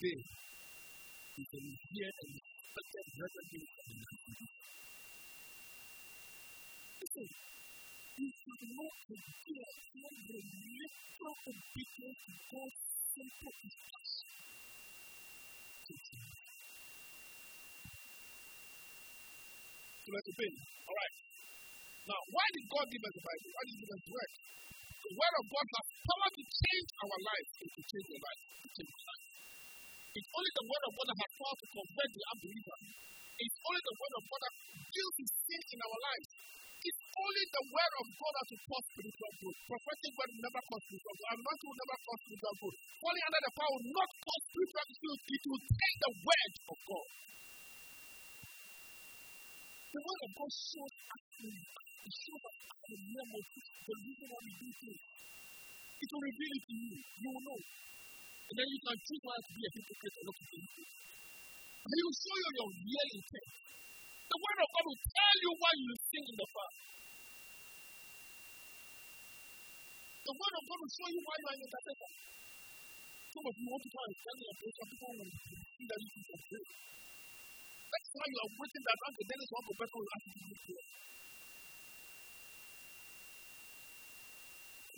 [0.00, 0.24] Today,
[1.36, 3.10] you can hear and expect
[8.76, 12.20] not forget when the little obedience
[15.88, 16.39] to.
[20.18, 20.52] To obey.
[20.90, 21.14] All right.
[22.10, 23.48] Now, why did God give us the Bible?
[23.54, 24.30] Why did He give us the Word?
[25.00, 28.40] The Word of God has power to change our life and to change your life.
[28.50, 29.24] To change your life.
[30.10, 32.78] It's only the Word of God that has power to convert the unbeliever.
[33.40, 34.54] It's only the Word of God that
[34.90, 36.28] deals with sin in our lives.
[36.80, 39.58] It's only the Word of God that will cause spiritual growth.
[39.70, 41.30] Prophetic Word will never cause spiritual growth.
[41.30, 42.78] Anointing will never cause spiritual growth.
[43.00, 45.22] Falling under the power will not cause spiritual growth.
[45.30, 47.06] It will take the Word of God.
[49.90, 51.58] The word of God shows actually,
[52.06, 52.56] it shows us
[52.90, 55.02] the name of the reason why we do things.
[56.00, 56.94] It will reveal it to you.
[56.94, 57.58] You will know.
[57.58, 60.60] And then you can choose whether to be a hypocrite or not to be a
[60.62, 60.94] hypocrite.
[61.80, 63.50] And he will show you your real intent.
[64.30, 66.78] The word of God will tell you why you sin in the past.
[70.22, 71.70] The word of God will show you why you are in the
[73.30, 75.98] Some of you want to try and stand in a place, some people see that
[75.98, 76.64] you can pray.
[78.10, 80.84] Time you are waiting that Uncle Dennis one professor you to do prayer.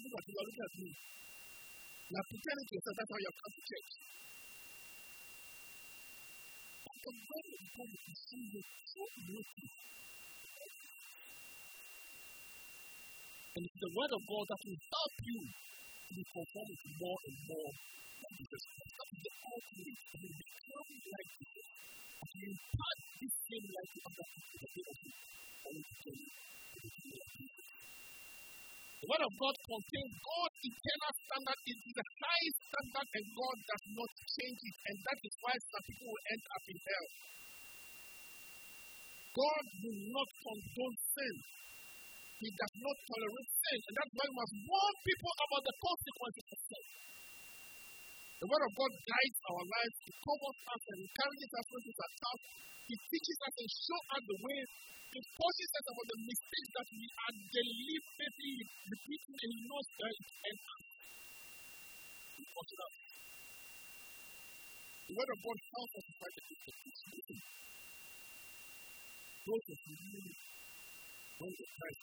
[0.00, 0.88] Look at you, looking at me.
[2.08, 3.90] You are pretending to yourself, that's how you have come to church.
[6.82, 8.00] But the God is
[8.32, 9.68] see you so greatly.
[13.52, 17.20] And it's the word of God that will help you to be conformed to more
[17.28, 17.72] and more
[18.32, 18.60] is the
[21.12, 21.66] like Jesus
[22.22, 23.58] the
[24.06, 24.12] of
[29.02, 31.58] the Word of God contains God's eternal standard.
[31.66, 34.76] It is the highest standard, and God does not change it.
[34.86, 37.08] And that is why some people will end up in hell.
[39.42, 41.34] God will not condone sin.
[42.38, 43.78] He does not tolerate sin.
[43.90, 46.84] And that's why we must warn people about the consequences of sin.
[48.42, 52.00] The Word of God guides our lives, it covers us and encourages us when things
[52.02, 52.42] are.
[52.90, 54.60] It teaches us and shows us the way.
[55.14, 60.10] It forces us about the mistakes that we are deliberately repeating and He knows that
[60.10, 60.82] it ends us.
[62.42, 62.94] It cautions us.
[65.06, 67.02] The Word of God helps us to fight the peace.
[69.46, 70.34] Those of you
[71.46, 72.02] the Christ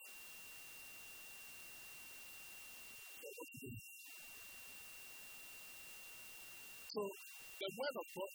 [3.61, 3.69] So
[6.97, 8.31] the word of God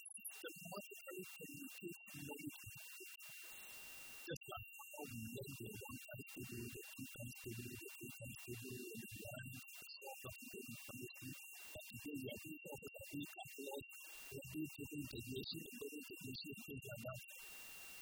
[4.26, 8.12] just like how we learn the one times table, the two times table, the three
[8.14, 9.86] times table, and the
[10.46, 11.34] don't understand.
[11.74, 12.78] But today we are of
[13.10, 13.26] we
[14.30, 14.46] are
[14.94, 17.18] integration and double integration things like that.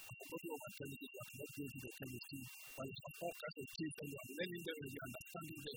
[0.05, 2.41] I forgot what my chemistry, I cannot go into the chemistry,
[2.77, 3.01] but it's
[3.33, 5.77] kinds of things and you are learning and you are understanding.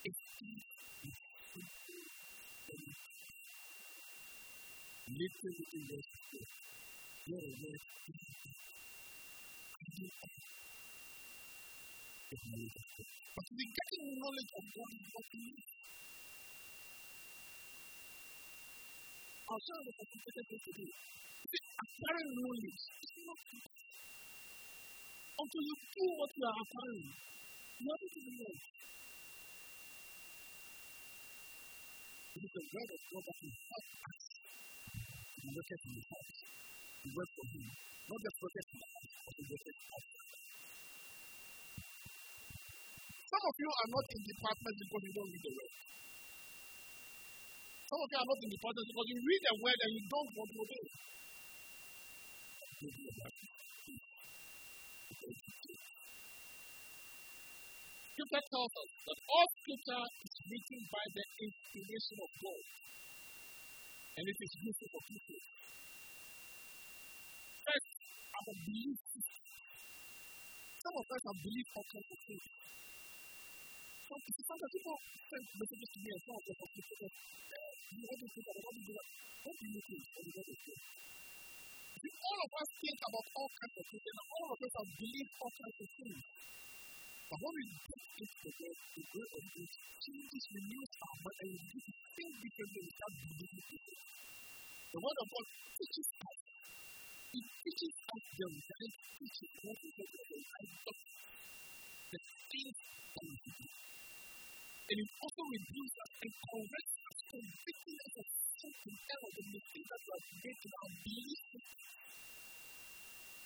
[0.00, 0.16] Little
[5.76, 5.98] in the.
[7.28, 7.80] Your word
[13.36, 15.64] But to getting knowledge of God is what we need.
[19.50, 20.86] Show you the complicated thing to do.
[21.84, 23.40] Acquiring knowledge is not
[25.40, 26.56] Until you do what you are
[28.00, 28.64] to be knowledge.
[32.30, 34.22] Is the word of God that will help us
[35.40, 36.30] in the house,
[37.02, 37.64] to work for Him.
[38.06, 38.54] Not just but.
[43.30, 45.72] Some of you are not in departments because you don't read the word.
[47.90, 50.30] Some of you are not in departments because you read the word and you don't
[50.38, 50.84] want to obey.
[58.14, 60.04] Scripture tells us that all scripture
[60.48, 62.64] written by the inspiration of God.
[64.16, 65.40] And it is useful for people.
[67.60, 67.88] First,
[68.30, 68.98] our belief
[70.80, 72.46] Some of us have believed all kinds of things.
[74.10, 74.96] Some, people
[75.30, 77.10] send messages to me and of them people say,
[77.90, 78.94] you to think about what you.
[79.40, 80.04] What do you think?
[80.14, 80.80] What do you think?
[82.00, 85.32] All of us think about all kinds of things, and all of us have believed
[85.40, 86.22] all kinds of things.
[87.30, 89.70] But when we put into the the word of God
[90.02, 93.98] changes, renews our mind, and we begin to think differently, we start believing differently.
[94.90, 95.46] The word of God
[95.78, 96.38] teaches us.
[97.30, 101.14] It teaches us the right teaching, what is the right doctrine,
[102.10, 102.20] the
[102.50, 102.76] things
[103.14, 103.66] that we do.
[104.90, 108.26] And it also reveals us and corrects us, convicting us of
[108.58, 111.40] something else, the mistake that we have made in our belief.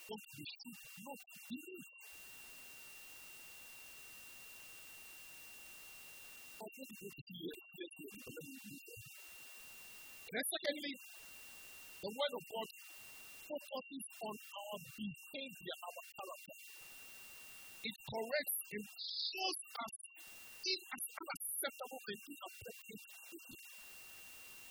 [0.08, 1.20] What we should not
[1.52, 1.84] believe.
[6.64, 6.80] Secondly,
[12.00, 12.68] the word of God
[13.44, 16.56] focuses on our behavior, our character.
[17.84, 19.92] It corrects and shows us
[20.64, 23.04] unacceptable and inappropriate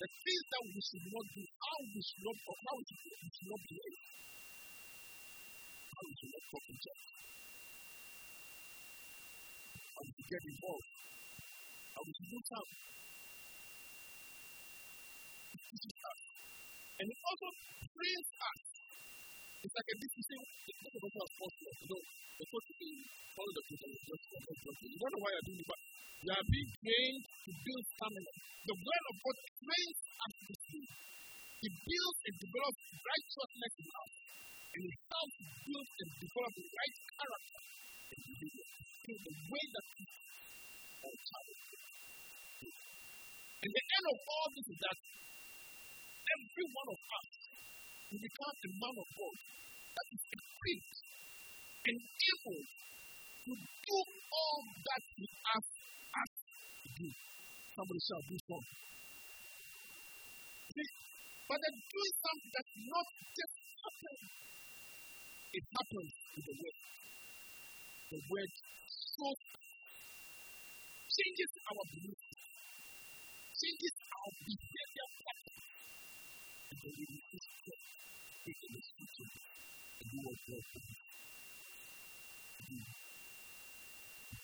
[0.01, 3.05] The things that we should not do, how we should not talk, how we should,
[3.05, 4.01] we should not behave,
[5.93, 6.65] how we should not talk
[9.93, 10.89] how we should get involved
[11.93, 12.17] I was
[15.73, 16.19] teaches us.
[16.99, 17.47] And it also
[17.93, 18.61] trains us.
[19.63, 20.43] It's like a big thing.
[20.43, 22.01] Us are forced to know.
[22.33, 22.89] They're supposed to be
[23.33, 23.89] follow the people.
[23.89, 25.79] You don't know why you're doing it, but
[26.23, 28.33] you are being trained to build stamina.
[28.63, 30.85] The word of God trains us to see.
[31.63, 34.11] It builds and develops righteousness in us.
[34.73, 37.61] And it helps build and develop the right character
[38.13, 38.67] in behavior.
[39.03, 40.21] In the way that people
[41.03, 41.72] are challenged.
[43.63, 44.97] And the end of all this is that
[46.35, 47.27] every one of us
[48.11, 49.35] will become a man of God
[49.95, 50.97] that is equipped
[51.87, 53.99] and able to do
[54.35, 56.31] all that He asks us
[56.83, 57.07] to do.
[57.71, 58.35] Somebody shall do.
[60.75, 60.89] See,
[61.47, 64.21] but then doing something that's not just happening.
[65.53, 66.77] It happens with the word.
[68.11, 68.51] The word
[68.91, 69.41] shows
[71.13, 72.42] changes our belief,
[73.63, 75.63] changes our behavior pattern.
[76.67, 77.79] And then we resist it.
[78.43, 79.27] Take a decision
[80.03, 81.13] and do what God wants.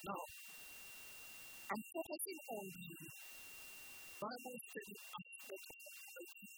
[0.07, 0.21] Now,
[1.67, 2.91] I'm focusing on the
[4.23, 5.79] Bible study aspect of
[6.15, 6.51] faith.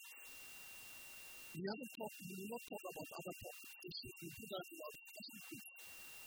[1.57, 3.97] We haven't talked, we will not talk about other topics.
[4.21, 5.61] We do that in our discussion.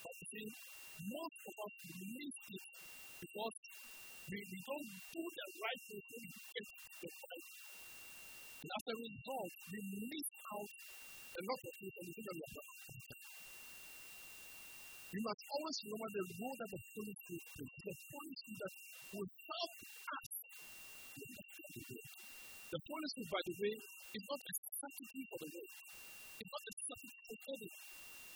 [0.02, 0.48] But today,
[1.14, 2.64] most of us believe it
[3.22, 3.56] because
[4.30, 6.66] we, we don't do the right thing get
[7.04, 7.46] the right.
[8.64, 10.72] And as a result, we miss out
[11.34, 12.68] a lot of things and we think about
[15.14, 17.74] we must always remember the role that the Holy Spirit plays.
[17.86, 18.74] The Holy Spirit that
[19.14, 20.28] will help us.
[22.66, 25.70] The Holy Spirit, by the way, is not a substitute for the word.
[26.34, 27.68] It's not a substitute for the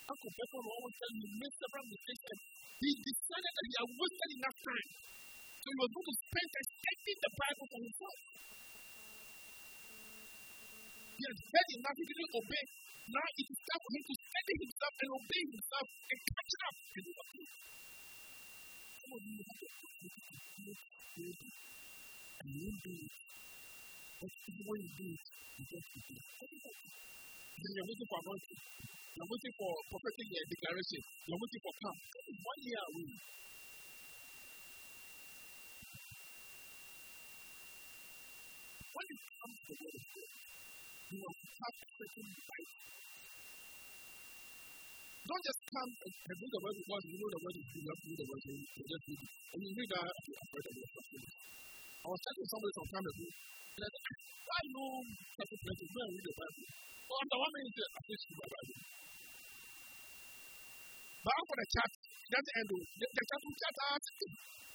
[0.09, 2.39] Uncle will always tell me made several mistakes and
[2.81, 4.89] he decided that he had wasted enough time.
[5.69, 8.17] He was going to spend studying the Bible for himself.
[11.13, 12.65] He had read enough, he didn't obey.
[13.13, 16.75] Now it is time for him to study himself and obey himself and catch up.
[18.97, 19.69] Some of you to
[22.39, 23.13] and you do it.
[24.19, 24.31] But
[24.65, 26.17] when you do it, you to do.
[27.61, 28.57] Then you're waiting for anointing.
[28.57, 31.01] You're waiting for prophetic declaration.
[31.29, 31.97] You're waiting for camp.
[32.09, 33.13] One year away.
[38.99, 40.29] When it comes to the of God,
[41.07, 42.67] you must certain.
[45.23, 47.55] Don't just come and, and read the word because you know the word.
[47.55, 49.03] You have to the word and you just.
[49.55, 50.67] And you read that, read the word.
[51.99, 54.03] I was talking to somebody some time ago, and I said,
[54.51, 54.61] I
[55.31, 56.65] certain places where I read the Bible.
[57.07, 58.77] Well, after one minute, I think my Bible.
[61.23, 61.91] But after the chat,
[62.35, 62.69] doesn't end.
[62.99, 64.03] The, the chat will chat out.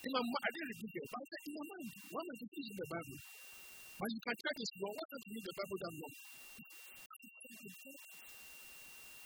[0.04, 2.28] In my mind, I didn't repeat it, but I said, in my mind, why am
[2.32, 3.18] I confusing the Bible?
[3.94, 4.96] But you can check this wrong.
[4.98, 6.14] Don't you read the Bible that long?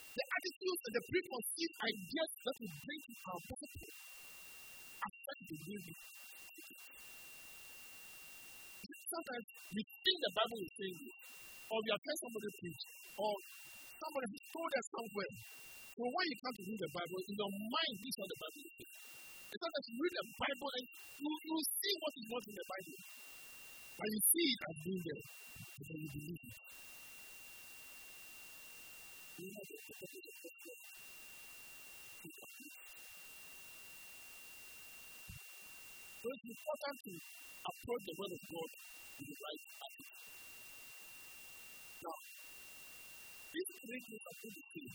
[0.09, 3.89] The attitudes and the preconceived ideas that we bring to our Bible
[4.99, 5.93] affect the way we
[9.09, 11.17] Sometimes we think the Bible is saying this,
[11.65, 12.83] or we have heard somebody preach,
[13.17, 13.31] or
[13.97, 15.33] somebody has told us somewhere.
[15.97, 18.39] So when you come to read the Bible, in your mind, this is what the
[18.39, 18.93] Bible is saying.
[19.49, 20.85] It's not that you read the Bible and
[21.25, 22.97] you, you see what is not in the Bible.
[23.99, 25.21] I see that Jesus
[25.79, 26.51] is a believer.
[36.19, 37.13] So it's important to
[37.69, 38.69] approach the word of God
[39.19, 40.19] in the right attitude.
[42.03, 42.17] Now,
[43.51, 44.89] these three things are pretty key.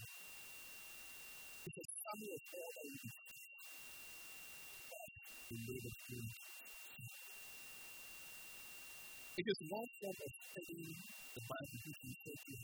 [1.65, 3.11] It's a family of all that we do.
[4.89, 5.11] God,
[5.49, 6.29] the word of God.
[9.37, 10.95] Is one form of studying
[11.35, 12.61] the Bible which we say is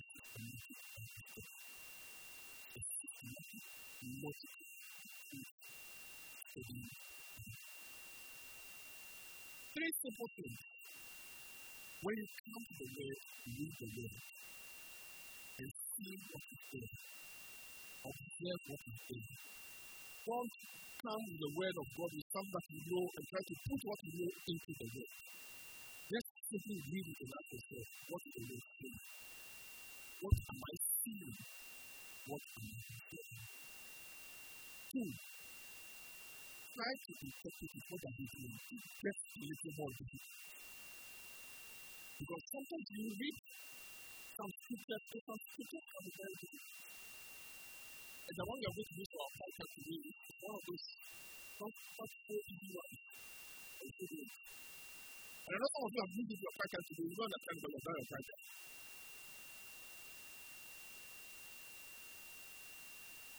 [2.95, 3.63] systematic
[4.23, 4.67] multiple
[9.75, 10.61] Three simple things.
[12.07, 14.15] When you come to the Word, read the Word
[15.59, 16.91] and see what is there.
[18.07, 19.27] Observe what is there.
[20.23, 20.55] Don't
[21.03, 23.81] come with the Word of God with something that you know and try to put
[23.91, 25.11] what you know into the Word.
[26.53, 28.99] It and ask yourself, what is the Word saying?
[30.19, 31.37] What am I seeing?
[32.27, 33.47] What am I hearing?
[34.91, 35.11] Two,
[36.75, 38.59] try to interpret it what is doing.
[38.99, 40.27] Just a little more difficult.
[42.19, 43.37] Because sometimes you read
[44.35, 46.67] some scriptures, some scriptures can be very difficult.
[48.27, 50.63] And the one we are going to use for our podcast today is one of
[50.67, 50.87] those
[51.63, 51.73] not
[52.11, 52.99] so easy ones.
[55.47, 58.35] anaweza mvuzi kwa kaka kuzungumza na tango la bara kaka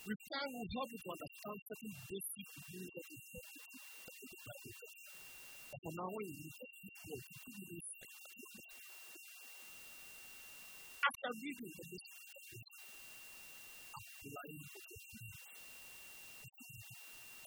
[0.06, 3.22] We can we have to understand certain basic things that is
[5.72, 7.16] but on our way we to
[11.08, 12.06] After reading the book,
[13.97, 15.04] applying the book,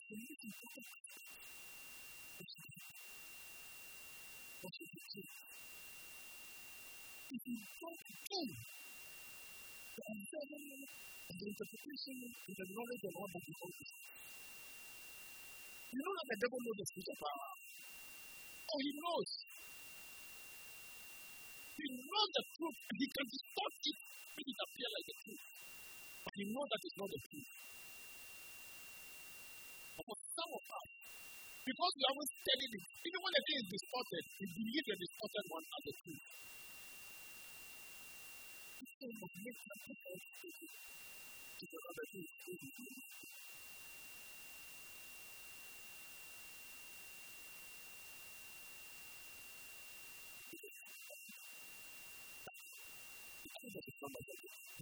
[0.08, 1.04] the most important thing
[4.64, 5.20] what you do?
[7.34, 8.40] If you don't do
[9.94, 13.76] the observing and the interpretation and the knowledge of all that hold.
[15.92, 17.50] You know that the devil knows the spiritual power.
[18.64, 19.30] Oh, he knows.
[21.76, 23.98] He knows the truth and he can distort it
[24.34, 25.44] make it appear like the truth.
[26.24, 27.50] But he knows that it's not the truth.
[29.94, 30.88] But for some of us,
[31.64, 35.44] Because you haven't studied it, even when the thing is distorted, you believe the distorted
[35.48, 36.24] one as the truth.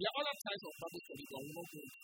[0.03, 2.03] There are other types of Bible studies that we not go into.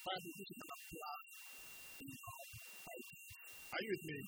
[0.00, 0.96] Bible, which is life.
[3.70, 4.18] Are you with me?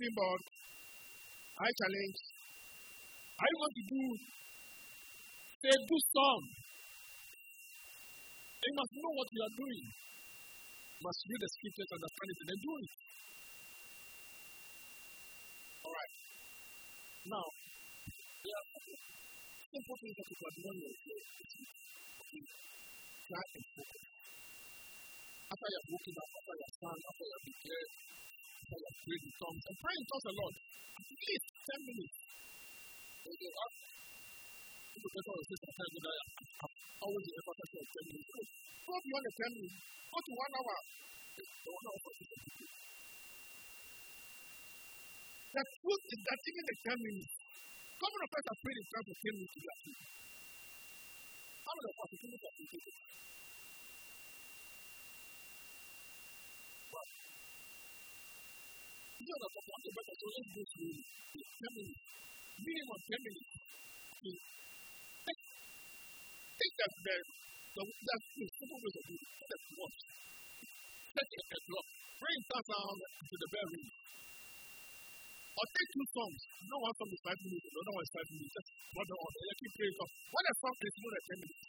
[0.00, 0.44] Being bored?
[1.56, 2.26] Are you challenged?
[3.40, 4.02] Are you going to do?
[5.60, 6.44] Say, do some.
[8.60, 9.84] You must know what you are doing.
[9.88, 12.92] You must read the scriptures, understand it, and then do it.
[17.20, 17.44] Now,
[18.40, 20.80] there are simple things that people are doing
[23.30, 24.02] Try and focus.
[25.50, 27.90] After you have woken up, after you have sung, after you have declared,
[28.56, 30.54] after you have prayed in tongues, and pray in tongues a lot,
[30.96, 32.16] at least 10 minutes.
[33.20, 33.76] So you ask,
[34.90, 36.18] people better will say sometimes that
[36.64, 36.72] I'm
[37.04, 38.50] always the effort of 10 minutes.
[38.80, 39.76] Go beyond the 10 minutes,
[40.08, 40.76] go to one hour.
[41.36, 42.12] The one hour for.
[45.50, 46.76] The truth is that even the
[47.98, 49.94] how many of us are praying in terms of ten to?
[51.66, 52.20] How many of us are
[59.30, 60.94] know that for one better, so let's go through
[61.34, 62.02] the ten minutes,
[62.62, 63.52] minimum ten minutes.
[64.10, 64.36] Okay.
[65.26, 67.22] Take, that bed,
[67.74, 69.32] the, that's the simple way doing it.
[69.50, 69.94] That's what.
[71.10, 71.86] Take it as well.
[72.22, 73.88] Bring that down to the bedroom.
[75.50, 76.40] Or take two songs.
[76.70, 78.52] No one song is five minutes, the other one is five minutes.
[78.54, 79.16] Just the other.
[79.40, 80.12] You keep playing songs.
[80.30, 81.64] When a song is more than ten minutes.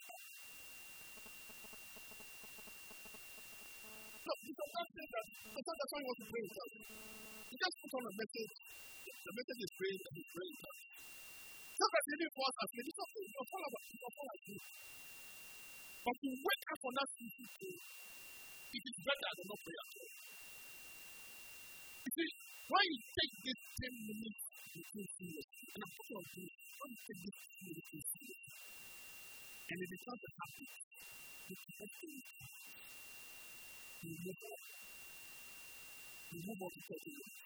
[4.22, 5.10] No, because that's it.
[5.12, 6.72] That, because that's why you want to pray us.
[7.52, 8.54] You just put on a message.
[9.22, 10.78] The message is praise and you pray with us.
[11.82, 13.26] Sometimes you need force as it's okay.
[13.32, 14.58] You're full of you're full of you.
[16.02, 17.10] But to wake up on that
[18.72, 20.12] it is better than not pray at all.
[22.06, 22.30] You see,
[22.70, 24.44] when you take this 10 minutes
[24.74, 28.42] between serious, and I'm when you take this 10 minutes between serious,
[29.72, 30.70] and it becomes a habit,
[31.50, 31.88] you do.
[34.04, 34.58] You move on.
[36.32, 37.38] You move on to 30 minutes.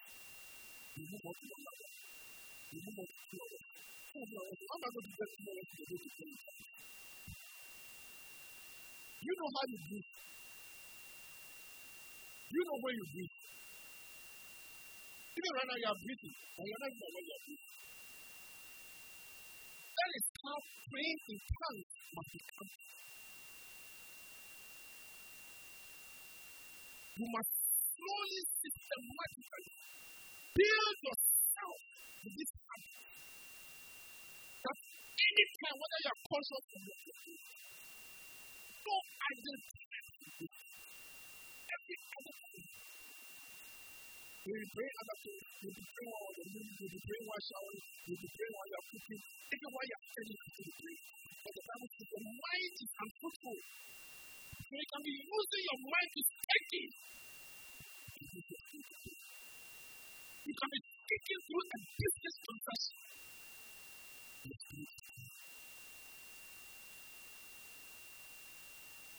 [0.96, 1.46] You move on to.
[2.72, 3.64] You move on to two hours.
[4.12, 4.58] Two hours.
[4.70, 6.08] How am I going to get two hours to go to
[9.20, 10.08] You know how you breathe.
[12.50, 13.30] You know where you breathe.
[15.36, 17.72] Even right now, you are breathing, and you're not even aware you are breathing.
[19.96, 20.56] That is how
[20.88, 22.30] praying in tongues must.
[27.18, 27.50] You must
[27.96, 29.66] slowly, systematically
[30.54, 31.78] build yourself
[32.24, 33.06] this habit.
[34.64, 37.00] That anytime, whether you are conscious or not,
[38.84, 38.92] so
[39.26, 39.98] identify
[40.40, 40.54] with
[41.74, 42.64] every other thing
[44.46, 45.42] we will pray other things.
[45.58, 46.86] We will pray while you're moving.
[46.86, 47.82] Will while showering.
[48.06, 49.22] We will pray while you're cooking.
[49.26, 50.96] Even while you're studying, you will pray.
[51.42, 53.58] But the Bible says the mind is unfruitful.
[54.54, 56.90] So you can be using your mind to thinking.
[60.46, 62.96] You can be thinking through a business transaction.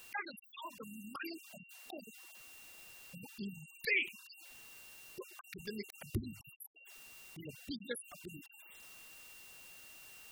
[0.08, 2.16] That is how the mind of God
[5.58, 6.52] invades academic ability,
[7.38, 8.44] your business ability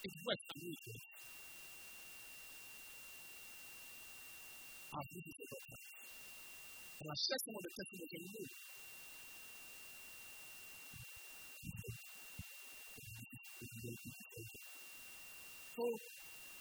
[0.06, 1.02] is worth amazing.
[4.96, 5.80] I've lived with that.
[7.02, 8.46] And I'll share some of the testimonies in you.
[15.76, 15.84] So,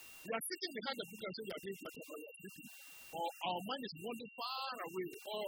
[0.21, 2.21] We are sitting behind the book and saying we are doing practice, or.
[3.11, 5.09] Or our mind is wandering far away.
[5.25, 5.43] Or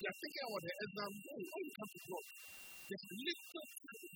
[0.00, 1.12] we are thinking about the exam.
[1.12, 2.24] Oh, when you come to God,
[2.88, 4.08] there's little the.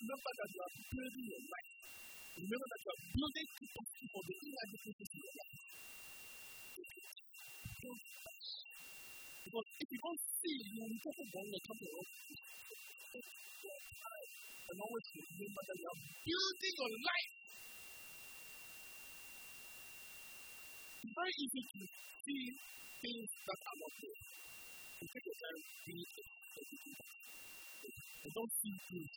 [0.00, 1.70] Remember that you are building your life.
[2.38, 5.58] Remember that you are building capacity for the inadequacies in your life.
[9.42, 11.80] Because if you don't see, you will never go and come
[14.78, 17.32] always remember that you are building your life.
[21.00, 22.42] It's very easy to see
[23.02, 24.20] things that are not there.
[25.00, 25.60] You take your time
[28.30, 29.10] don't see things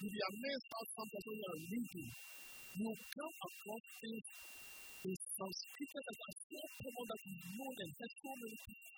[0.00, 2.08] You'll be amazed how sometimes when you are reading,
[2.80, 4.24] you come across things
[5.04, 7.90] in some scriptures that are so common that you know them.
[8.00, 8.88] There's so many people.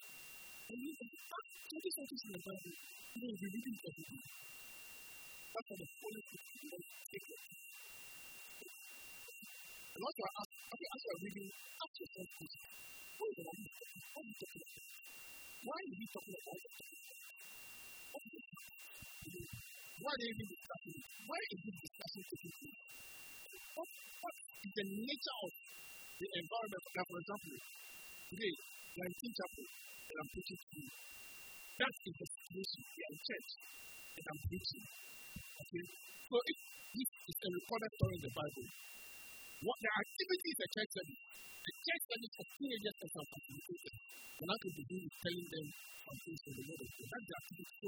[0.71, 2.75] And you can so this one is in the Bible.
[2.79, 3.77] You know, you're reading.
[5.53, 5.89] That's what the.
[9.93, 12.53] And once you are asked, okay, as you reading, ask yourself this.
[13.21, 14.89] What is the What you talking about?
[15.93, 16.73] You talking about it?
[20.03, 21.07] Why are even discussing it?
[21.29, 22.81] Why is this discussion taking place?
[23.77, 26.83] What, what is the nature of the environment?
[26.97, 27.57] Like, for example,
[28.33, 30.89] today, we are in Chapel, and I'm preaching to you.
[31.77, 32.81] That is the situation.
[32.83, 33.51] We are in church,
[34.17, 34.85] and I'm preaching.
[35.63, 35.85] Okay?
[36.27, 36.57] So if
[36.93, 38.67] this is a recorded story in the Bible,
[39.63, 41.23] what the activity a church service.
[41.63, 43.97] The church service for teenagers and some facilitators.
[44.43, 44.91] And could with
[45.23, 45.67] telling them
[46.03, 46.89] some things from the Word of.
[46.91, 47.73] That's the activity.
[47.79, 47.87] So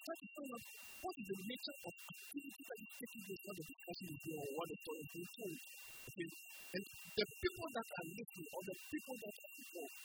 [0.00, 0.64] try to find out
[1.04, 4.48] what is the nature of activity that is taking place the discussion is going or
[4.56, 5.60] what the story is.
[6.08, 6.28] Okay?
[6.70, 9.96] And the people that are listening or the people that are involved,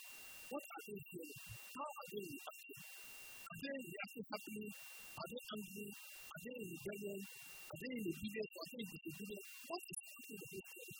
[0.52, 1.36] what are they doing?
[1.72, 2.80] How are they reacting?
[3.56, 4.68] They reacting happily?
[5.16, 5.88] Are they angry?
[5.88, 7.20] Are they in rebellion?
[7.66, 8.52] Are they in obedience?
[8.52, 9.46] Are they in disobedience?
[9.66, 10.96] What is happening in this place?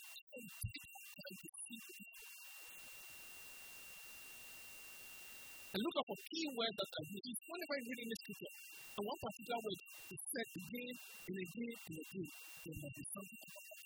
[5.76, 7.42] And look up for key words that are used.
[7.44, 8.52] Whenever you read in the scripture,
[8.96, 12.28] and one particular word is said again and again and again,
[12.64, 13.84] there must be something about that.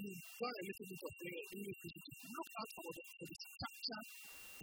[0.00, 4.02] You got a little bit of the English Look out for for the structure,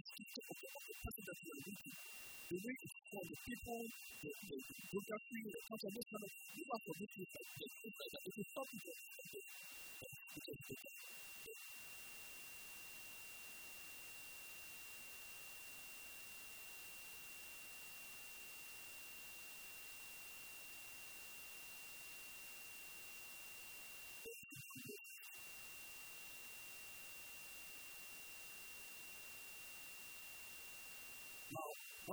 [0.04, 1.92] structure of the, of the person you
[2.52, 3.80] the way it's for the people,
[4.22, 4.56] the, the,
[4.92, 5.00] the
[5.68, 6.22] for the it's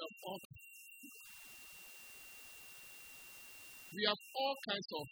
[0.00, 0.69] of of of to
[3.90, 5.04] we have all kinds of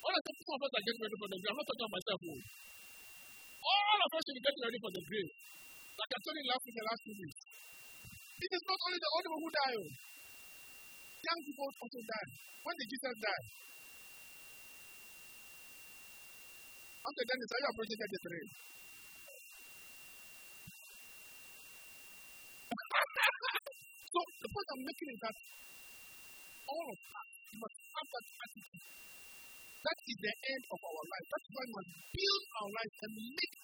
[0.00, 1.52] all of some of us are getting ready for the grave.
[1.52, 2.20] I'm not talking about myself.
[2.24, 2.40] Oh.
[3.60, 5.30] All of us should be getting ready for the grave.
[6.00, 7.40] Like I told you last week and last two weeks.
[8.40, 9.76] It is not only the old people who die.
[9.76, 9.92] Oh.
[11.20, 12.28] Young people also die.
[12.64, 13.44] When did Jesus die?
[17.00, 18.12] After then, are you approaching 33?
[24.12, 25.36] so the point I'm making is that
[26.70, 28.26] all of us must have that
[29.80, 31.26] that is the end of our life.
[31.32, 33.54] That's why we must build our life and make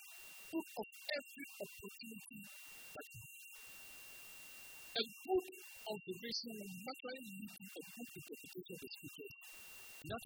[0.48, 3.36] use of every opportunity that we have.
[4.96, 5.46] A good
[5.92, 9.34] observation will naturally lead to a good interpretation of the scriptures.
[10.00, 10.22] And that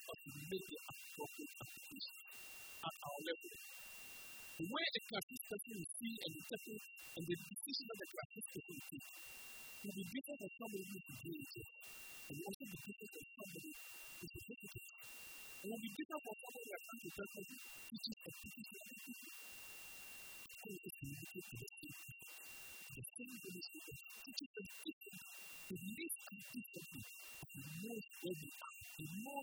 [0.00, 2.16] us to make the appropriate application
[2.88, 3.52] at our level.
[4.54, 5.72] The way a classist person
[6.24, 6.82] and interpret
[7.14, 9.04] and the decision that the classist person will
[9.84, 11.66] will be different from somebody who is a creator.
[12.24, 14.32] And you also become of somebody who is
[16.24, 17.44] for someone who has come to and
[17.92, 18.30] teaching to
[22.94, 25.20] The same thing is that teaching and teaching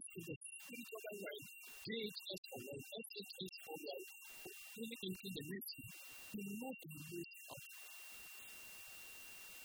[0.01, 1.47] to the spiritual life,
[1.85, 4.09] JHS for life, SHS life,
[5.05, 7.59] into the next to know to the ways of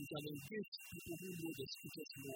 [0.00, 2.32] you can engage people who the scriptures the,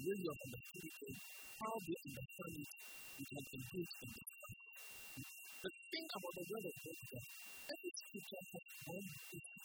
[0.00, 1.16] way you have understood it,
[1.60, 2.72] how they understand it,
[3.20, 4.10] you can engage in
[5.58, 7.24] the thing about the word of God is that
[7.68, 9.60] every scripture has one issue.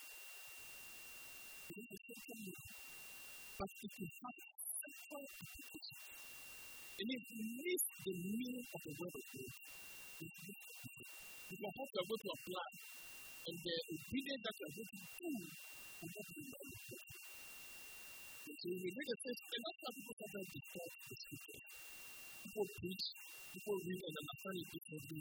[1.64, 2.20] It is a
[3.54, 4.36] but it can have
[4.84, 5.98] central application.
[7.00, 9.52] And if you miss the meaning of the word of God.
[11.54, 12.68] You can have go to apply,
[13.44, 15.28] and the obedience that you are going to do
[16.00, 17.12] will not be your obligation.
[18.44, 21.60] And so we make a sense, and that's why people sometimes distort the scripture.
[22.40, 23.04] People preach,
[23.52, 25.20] people read and understand it differently.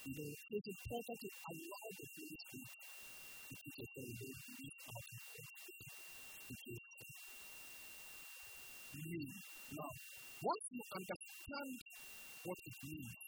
[0.00, 4.14] You know, so it's important to allow the Holy Spirit to teach us how to
[4.18, 5.18] live out of
[9.70, 9.90] Now,
[10.42, 11.70] once you understand
[12.42, 13.18] what it means,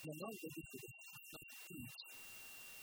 [0.00, 2.00] you're now ready for the second stage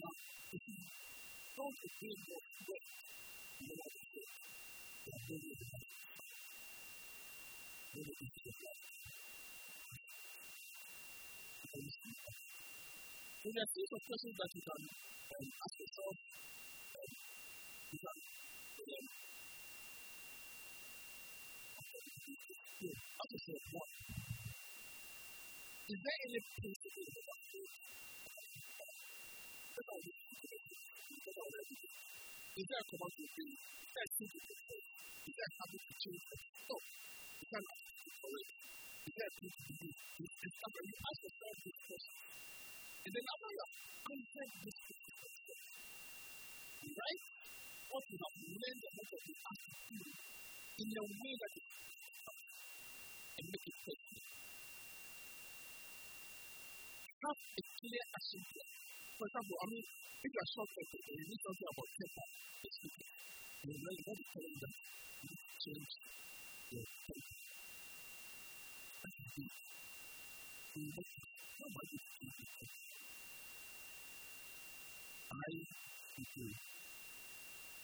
[0.00, 2.84] Both of these work with
[3.60, 4.30] the other group
[5.04, 5.84] that we need to have.
[7.92, 8.70] We need to be
[13.40, 16.16] And there are things of questions that you can um, ask yourself.
[16.16, 17.10] Um,
[17.90, 18.16] you can,
[18.80, 19.04] um,
[23.20, 23.88] ask yourself, what?
[25.90, 27.22] Is there any principle in the
[29.80, 29.86] is
[32.68, 33.48] that the one thing?
[33.80, 36.20] Is that the Is that something to change?
[36.68, 36.76] No.
[37.40, 37.80] Is that not
[38.20, 38.52] correct?
[39.08, 39.88] Is that the thing?
[40.20, 42.12] Is that when you ask yourself this question?
[43.00, 43.72] And then after you have
[44.04, 45.60] answered this question,
[47.00, 47.22] right?
[47.88, 50.04] What you have learned about what you ask you
[50.80, 51.64] in a way that is
[53.40, 54.20] and make it personal.
[57.24, 58.89] Have a clear action plan.
[59.20, 62.24] For example, I mean, if you are short tempered and you need something about temper,
[62.64, 63.04] it's simple.
[63.60, 64.72] You know, you want to tell them
[65.20, 65.92] you change
[66.72, 67.36] your temper.
[69.04, 69.52] That is it.
[70.72, 72.80] You know, you change your temper?
[75.28, 75.52] I
[76.16, 76.48] people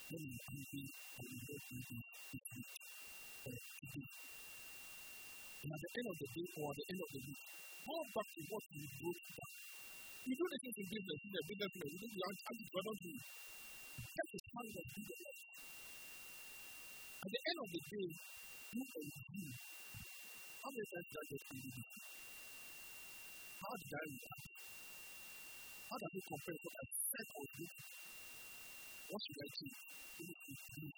[0.09, 1.77] when I'm angry, I will not do.
[5.67, 7.41] And at the end of the day or at the end of the week,
[7.85, 9.53] go back to what you broke down.
[10.27, 14.27] Do the things in business, in the business, you do the anti brother to get
[14.27, 15.39] the time of the life.
[17.23, 19.51] At the end of the day, you and you,
[20.59, 21.87] how many times did I get to do this?
[23.55, 24.47] How did I react?
[25.87, 27.67] How does it compare to what I said would do?
[29.07, 29.67] What should I do?
[29.71, 30.91] What do?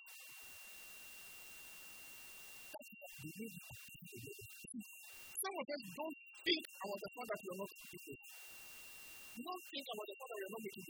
[2.72, 3.76] That's the way we are.
[5.36, 8.20] Some of us don't think about the fact that you are not speaking.
[9.38, 10.86] You don't think about the fact that you are not making.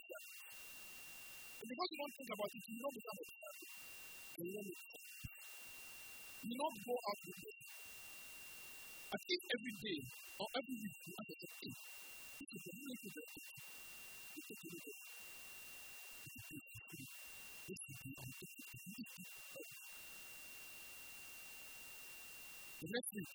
[1.61, 3.25] And because you don't think about it, you don't become a
[4.39, 4.83] you don't make
[6.49, 7.57] You don't go out with this.
[9.13, 9.99] At least every day
[10.41, 11.29] or every week you have.
[11.29, 12.85] This is thing
[17.69, 18.39] This is thing.
[22.81, 23.29] The next week,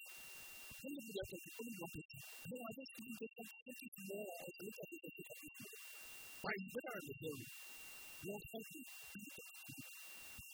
[0.83, 1.07] some of
[1.63, 2.19] only one person.
[2.43, 4.27] No, I just think there's some something more.
[4.35, 5.71] I look at it of it.
[6.43, 7.51] Why is better in the building?
[8.23, 8.85] Something.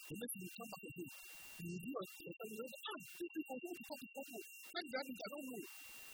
[0.09, 3.43] And then you come back and you do a thing and you ah, this is
[3.49, 4.41] what to come.
[4.69, 5.63] When that is, I don't know.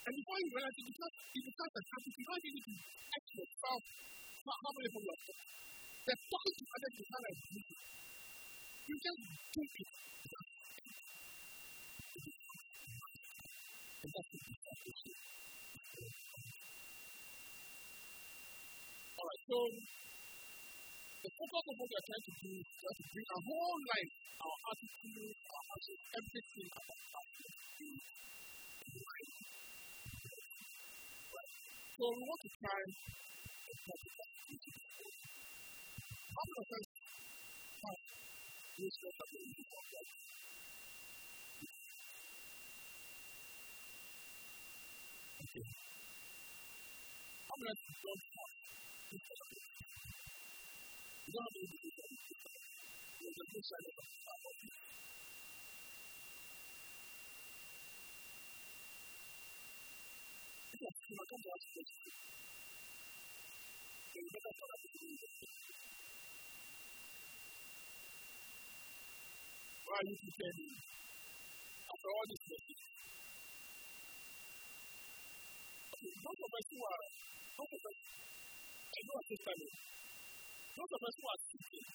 [0.06, 2.74] And before you realize it, because it becomes a habit, you don't need to
[3.20, 3.82] ask yourself
[4.48, 5.24] how, many people are.
[6.08, 7.34] They're talking to others without a
[8.86, 9.90] You just do it.
[14.06, 14.14] All
[19.26, 19.58] right, so
[21.26, 23.82] the focus of what we are trying to do is just to bring our whole
[23.82, 24.14] life,
[24.46, 27.58] our attitude, our actions, everything about our life.
[31.98, 34.30] So we want to try a practical
[36.30, 36.94] How do I try to
[37.82, 38.06] find
[38.78, 38.94] this
[45.56, 45.72] many
[47.56, 48.52] of us don't have
[49.08, 49.56] this kind of
[51.16, 51.68] You don't have any
[53.16, 54.06] There's a good side of the
[60.76, 61.94] you know, come to us first.
[64.16, 65.32] You better start to do it.
[69.86, 70.76] Why are you pretending?
[71.86, 72.84] After all this message.
[75.86, 77.06] Okay, those of us who are,
[77.56, 77.98] those of us,
[78.86, 79.62] I know at this time,
[80.76, 81.88] those of us who are seeking,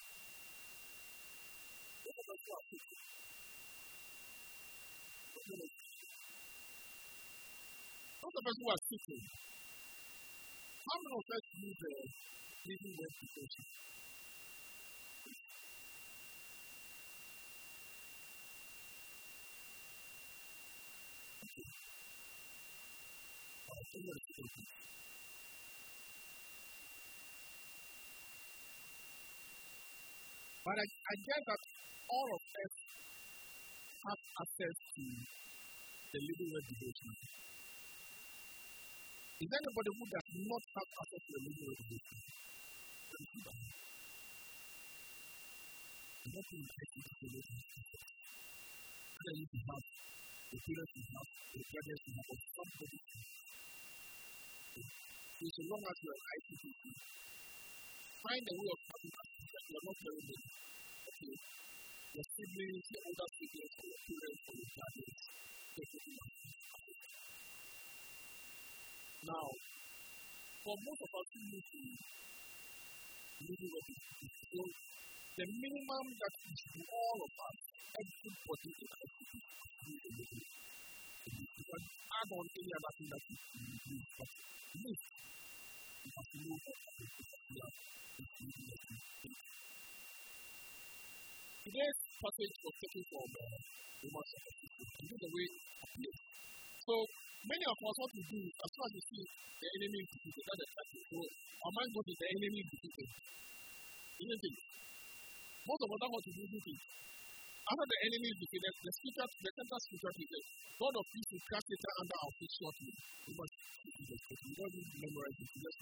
[2.01, 3.01] those of us who are seeking,
[8.21, 9.23] Those of us who are seeking,
[10.87, 11.93] how many of us use the
[12.69, 13.65] living word devotion?
[30.71, 31.61] But I, I guess that
[32.11, 32.75] all of us
[34.01, 35.05] have access to
[36.11, 37.11] the living word devotion.
[39.41, 43.57] Is anybody who does not have access to the living word that.
[46.21, 48.03] And take you to the relationship.
[49.11, 49.85] Either you have
[50.51, 52.99] the parents you have, the brothers you have, or somebody
[54.71, 56.83] So, so long as you are ICGC,
[58.23, 60.43] find a way of having access that you are not very big.
[61.11, 61.35] Okay.
[62.11, 64.61] Your siblings, your older siblings, your parents, your
[69.21, 69.47] now,
[70.65, 71.81] for most of us who need to
[73.41, 73.89] with
[74.51, 74.61] so
[75.41, 77.59] the minimum that we should do all of us,
[77.97, 80.51] everybody in our is to
[81.21, 83.23] add on any other thing that
[84.17, 84.31] but
[84.81, 85.01] live.
[86.01, 86.79] You have to know what
[91.61, 94.91] Today's passage was taken from Romans chapter 16.
[95.01, 95.49] This is the way.
[96.81, 96.95] So,
[97.41, 100.45] Many of us, what we do, as soon as we see the enemy is defeated,
[100.45, 101.19] that's exactly so
[101.65, 103.09] our mind goes to the enemy is defeated.
[104.21, 104.57] Isn't it?
[105.65, 106.81] Most of us want to do this.
[107.69, 110.45] After the enemy is defeated, the scripture, the central scripture is
[110.81, 112.93] God of peace will cast Satan under our feet shortly.
[113.29, 115.79] We must we don't need to memorize it, just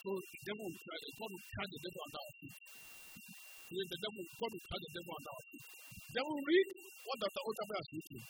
[0.00, 2.56] So the devil will try, God will cast the devil under our feet.
[3.68, 5.64] The devil, God will cast the devil under our feet.
[6.08, 6.68] Then we read
[7.04, 7.42] what Dr.
[7.44, 8.20] Otabil has written.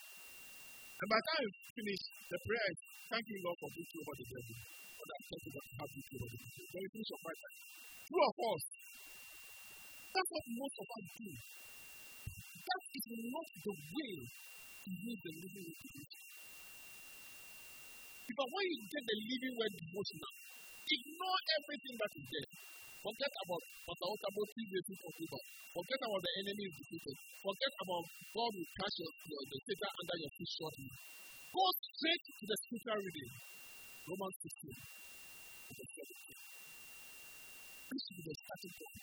[0.99, 2.71] And by the time you finish the prayer,
[3.15, 4.55] thank you, Lord, for victory over the devil.
[4.59, 6.67] Lord, I thank you for have victory over the devil.
[6.75, 7.39] Then you finish your prayer.
[8.11, 8.63] True of us.
[10.09, 11.31] That's what most of us do.
[12.69, 16.23] That is not the way to use the living word devotion.
[18.29, 20.33] Because when you get the living word devotional,
[20.89, 22.51] ignore everything that is there.
[22.99, 25.43] Forget about Pastor Otabo three days of people.
[25.73, 27.17] Forget about the enemy is defeated.
[27.41, 28.05] Forget about
[28.37, 30.89] God will catch your, your, the Satan under your feet shortly.
[31.49, 33.31] Go straight to the scripture reading.
[34.09, 34.77] Romans 16.
[37.89, 39.01] This is the starting point.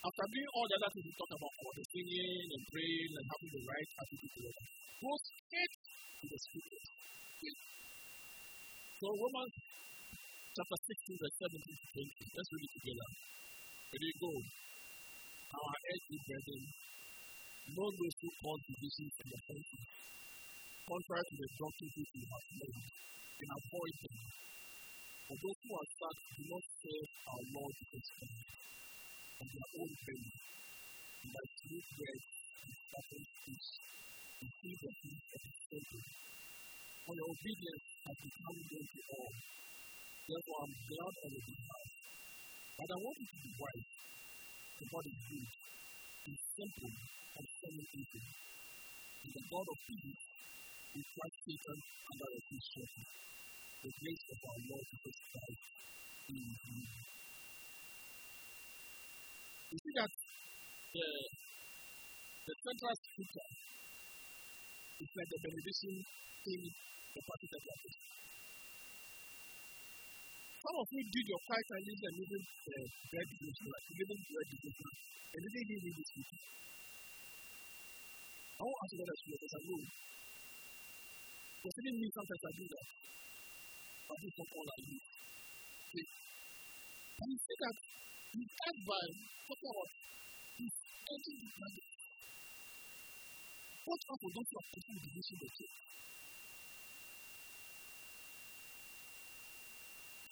[0.00, 3.26] After doing all the other things we talk about, about the singing and praying and
[3.28, 4.56] having the right attitude to it,
[4.96, 6.88] go straight to the scriptures.
[8.96, 9.54] So Romans
[10.56, 12.32] chapter 16, verse 17 to 20.
[12.32, 13.08] Let's read it together.
[13.92, 14.32] There you go.
[15.52, 16.64] Our earthly brethren,
[17.76, 19.84] know those who call divisions and offenses,
[20.88, 24.16] contrary to the doctrine which we have learned, and avoid them.
[25.28, 28.60] For those who are such do not serve our Lord Jesus Christ
[29.40, 30.32] on their own belly,
[31.20, 32.20] and by sweet bread
[32.60, 32.72] and
[33.24, 33.68] speech,
[34.40, 36.04] receive the peace of the Savior.
[37.04, 39.32] For your obedience has become known to all.
[40.28, 41.88] Therefore, I'm glad on your behalf.
[42.76, 43.90] But I want you to be wise
[44.76, 45.48] to what is good,
[46.24, 46.92] be simple
[47.36, 48.24] and semi evil.
[49.20, 50.24] And the God of peace
[50.92, 52.92] will crush Satan under your feet.
[53.80, 55.64] The grace of our Lord Jesus Christ
[56.28, 56.84] be with you.
[59.70, 61.06] You see that the,
[62.42, 63.48] the central scripture
[64.98, 65.94] is like the benediction
[66.50, 66.60] in
[67.14, 68.10] the passage we are
[70.58, 74.90] Some of you did your time and living uh, bread devotion, like living bread devotion,
[75.30, 76.30] and didn't give this week.
[78.58, 79.82] I won't ask you because I know.
[81.62, 82.86] Because even me, sometimes I do that.
[84.10, 84.82] I do some all like.
[85.94, 86.06] See?
[87.22, 87.76] And you see that
[88.30, 89.02] you start by
[89.42, 89.90] talking about
[90.54, 90.74] this
[91.10, 91.88] ending the magic.
[93.90, 95.76] Watch out for those who are taking the of the church.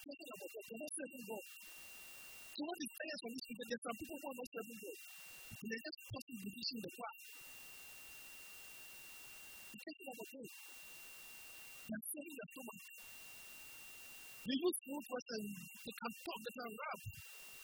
[0.09, 0.65] talking about God.
[0.69, 1.45] They're not serving God.
[2.49, 4.99] So what is is that there's some people who are not serving God.
[5.59, 7.19] And they're just causing division in the class.
[9.69, 10.51] It's talking about God.
[11.89, 12.81] They're serving their stomach.
[14.49, 15.19] They use food for
[15.99, 17.01] can talk, they can rap.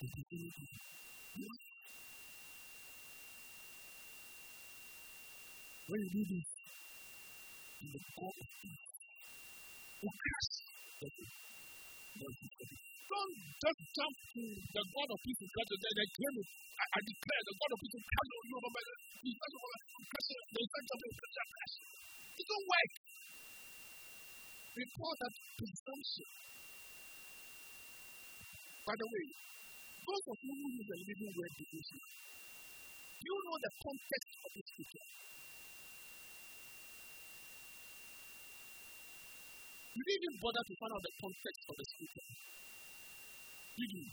[0.00, 0.08] When
[6.00, 6.24] you
[7.84, 8.32] the of
[13.10, 14.40] don't just jump to
[14.72, 16.48] the God of peace because the, the claim is,
[16.80, 18.82] I, I declare the God of peace can on you over my
[19.20, 21.84] He's not they can't jump in pressure, pressure.
[22.40, 22.92] It don't work.
[24.80, 26.28] Call that presumption.
[28.88, 29.24] By the way,
[30.10, 34.50] those of you who use the living word devotion, do you know the context of
[34.58, 35.06] this scripture?
[39.94, 42.26] You didn't even bother to find out the context of the scripture.
[43.78, 44.04] Did you?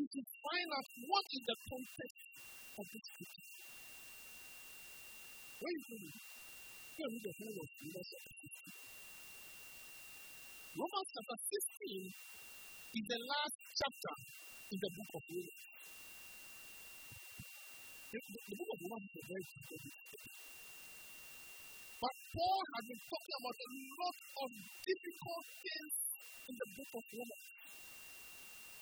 [0.00, 2.22] You should find out what is the context
[2.74, 3.46] of the scripture.
[5.60, 6.14] Where is it?
[6.96, 8.74] Here read the whole of Romans chapter 16.
[10.74, 12.10] Romans chapter 16
[12.90, 14.14] is the last chapter
[14.70, 15.60] in the book of Romans.
[18.10, 20.24] The, the, the book of Romans is a very difficult book.
[22.00, 24.48] But Paul has been talking about a lot of
[24.82, 25.92] difficult things
[26.50, 27.46] in the book of Romans.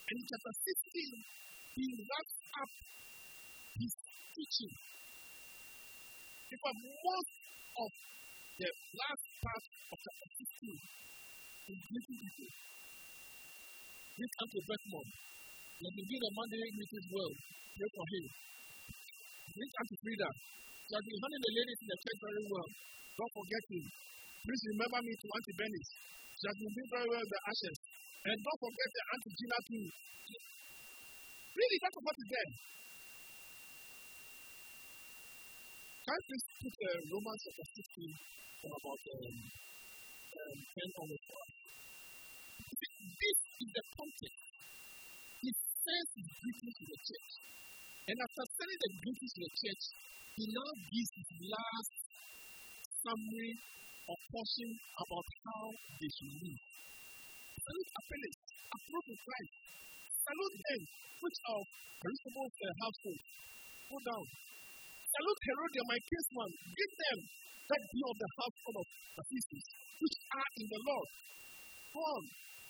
[0.08, 1.20] And in chapter 16,
[1.76, 2.72] he wraps up
[3.76, 3.92] his
[4.32, 4.72] teaching.
[6.48, 7.30] In fact, most
[7.76, 7.90] of
[8.56, 10.80] the last part of chapter 16
[11.68, 12.18] is little
[14.18, 15.10] This Uncle Beckmore,
[15.78, 17.32] let me give a Monday meeting well.
[17.78, 18.24] Pray for him.
[19.54, 20.30] This Auntie Frida,
[20.74, 22.68] she has been handling the ladies in the church very well.
[23.14, 23.84] Don't forget him.
[24.42, 25.82] Please remember me to Auntie Benny.
[26.34, 27.78] She has been doing very well the ashes.
[28.26, 29.86] And don't forget the Auntie Gina too.
[29.86, 32.50] Really, that's what is there.
[36.02, 39.36] Can I please put uh, Romans chapter 16 for about um,
[40.42, 41.18] um, 10 on the
[42.78, 42.94] floor?
[43.18, 44.44] This is the context.
[45.42, 47.32] He sends his greetings to the church.
[48.08, 49.84] And after sending the greetings to the church,
[50.38, 51.94] he now gives his last
[53.02, 53.52] summary
[54.08, 55.64] or portion about how
[55.98, 56.60] they should live.
[57.58, 58.38] Salute Apollos,
[58.72, 59.52] approve of Christ.
[60.08, 60.82] Salute them,
[61.20, 61.62] which are
[61.98, 63.20] Aristobulus uh, household.
[63.88, 64.24] Go down.
[65.08, 66.50] Salute Herodion, my kinsman.
[66.68, 67.18] Give them
[67.68, 68.86] that be of the household of
[69.20, 69.66] Ephesus,
[70.00, 71.08] which are in the Lord.
[71.92, 72.24] Go on.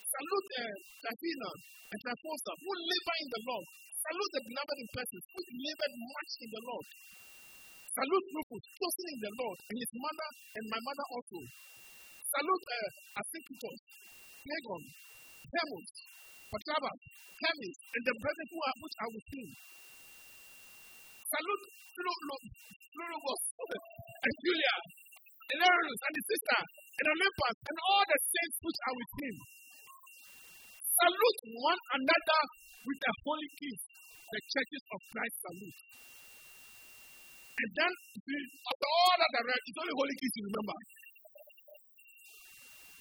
[0.09, 0.73] Salute uh,
[1.05, 1.51] Tryphena
[1.93, 3.67] and Tryphosa, who labor in the Lord.
[3.99, 6.87] Salute the beloved in person, which labored much in the Lord.
[7.93, 11.39] Salute Rufus, chosen in the Lord, and his mother and my mother also.
[12.25, 13.81] Salute uh, Asyncritus,
[14.45, 14.83] Phlegon,
[15.53, 15.89] Hermas,
[16.57, 17.01] Patrobas,
[17.45, 19.49] Hermes, and the brethren who are which are with him.
[21.29, 23.43] Salute Philologus
[24.25, 24.77] and Julia,
[25.53, 26.61] and Erasmus and his sister,
[26.97, 29.37] and Olympas, and all the saints which are with him.
[30.99, 32.43] Salute one another
[32.83, 33.81] with a holy kiss.
[34.29, 35.81] The churches of Christ salute.
[37.59, 40.79] And then, after all that I read, it's only Holy Kiss you remember.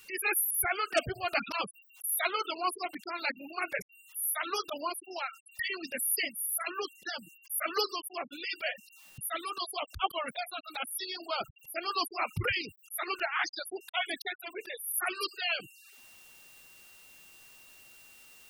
[0.07, 1.73] He says, salute the people of the house.
[2.17, 3.87] Salute the ones who have become like mothers.
[4.17, 6.39] Salute the ones who are staying with the saints.
[6.57, 7.23] Salute them.
[7.53, 8.81] Salute those who have labored.
[9.27, 11.45] Salute those who are power rehearsals and are singing well.
[11.69, 12.71] Salute those who are praying.
[12.97, 14.79] Salute the ashes who come and church every day.
[14.97, 15.61] Salute them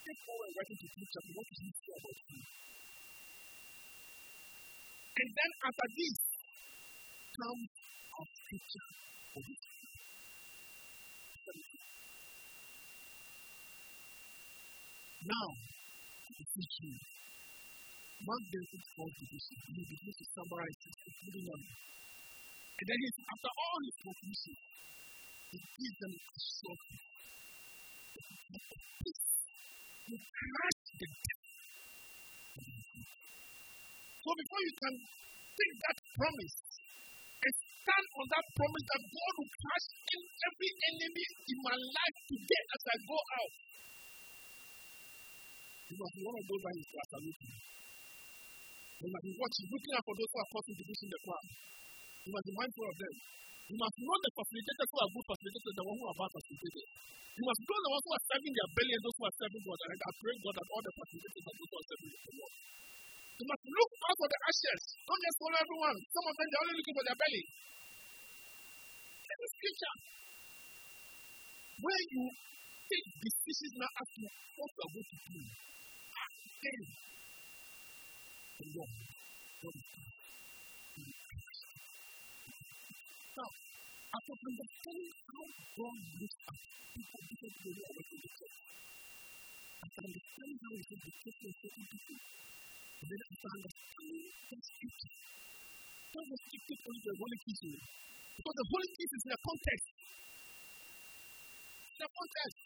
[0.08, 0.24] take
[0.78, 2.40] teach us what about you.
[5.18, 6.18] And then after this
[7.36, 8.90] comes a picture
[9.36, 9.64] of it.
[15.28, 15.48] Now,
[16.40, 16.96] decision.
[18.24, 19.60] Mark does it called decision.
[19.76, 20.96] He begins to summarize it.
[22.78, 24.62] And then he, after all his prophecies,
[25.52, 26.82] he gives them a short
[30.08, 30.16] so
[34.40, 36.56] before you can take that promise
[37.44, 42.18] and stand on that promise that God will crush in every enemy in my life
[42.24, 43.52] today as I go out,
[45.92, 47.52] you must be one of those that is saluting.
[49.04, 51.48] You must be watching, looking out for those who are causing division in the crowd.
[52.24, 53.16] You must be mindful of them.
[53.68, 56.88] You must know the facilitators who are good facilitators, the ones who are bad facilitators.
[57.36, 59.64] You must know the ones who are serving their belly and those who are serving
[59.68, 59.80] God.
[59.84, 62.54] And I pray God that all the facilitators are are serving the Lord.
[63.38, 64.82] You must look out for the ashes.
[65.04, 65.98] Don't just follow everyone.
[66.10, 67.44] Some of them, they're only looking for their belly.
[69.28, 69.96] The scripture,
[71.78, 72.24] where you
[72.90, 74.22] take decisions now as to
[74.58, 75.42] what you are going to do,
[76.58, 76.80] then
[78.58, 78.92] the Lord,
[79.62, 80.17] God is
[83.38, 83.46] good.
[83.46, 85.46] Now, after understanding how
[85.78, 88.08] God looks at people different from the way I was
[89.78, 90.74] after understanding how
[91.38, 95.14] care of certain people, and then after understanding the scripture,
[96.18, 96.26] God
[96.82, 97.84] only the Holy Spirit.
[98.38, 99.88] Because the Holy Spirit is in a context.
[101.94, 102.58] In a context.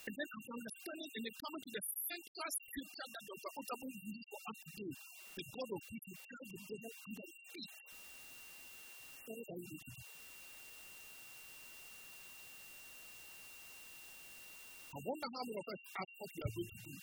[0.00, 3.50] And then after understanding and then coming to the central scripture that Dr.
[3.50, 6.62] Otabil uses for us today, the God of peace the.
[6.70, 7.40] So what you doing?
[9.30, 9.36] I
[15.06, 16.98] wonder how many of us ask what we are going to do.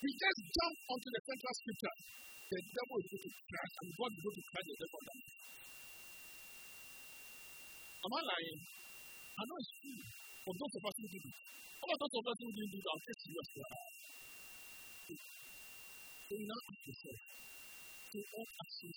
[0.00, 1.96] We just jump onto the central scripture.
[2.48, 5.20] The devil is going to crash, and God is going to crash the devil down.
[8.00, 8.60] Am I lying?
[9.36, 10.00] I know it's true.
[10.48, 11.36] For those of us who did it.
[11.76, 13.84] All of those of us who didn't do it, I'll take serious for that.
[16.24, 18.96] So you now ask yourself, so all actions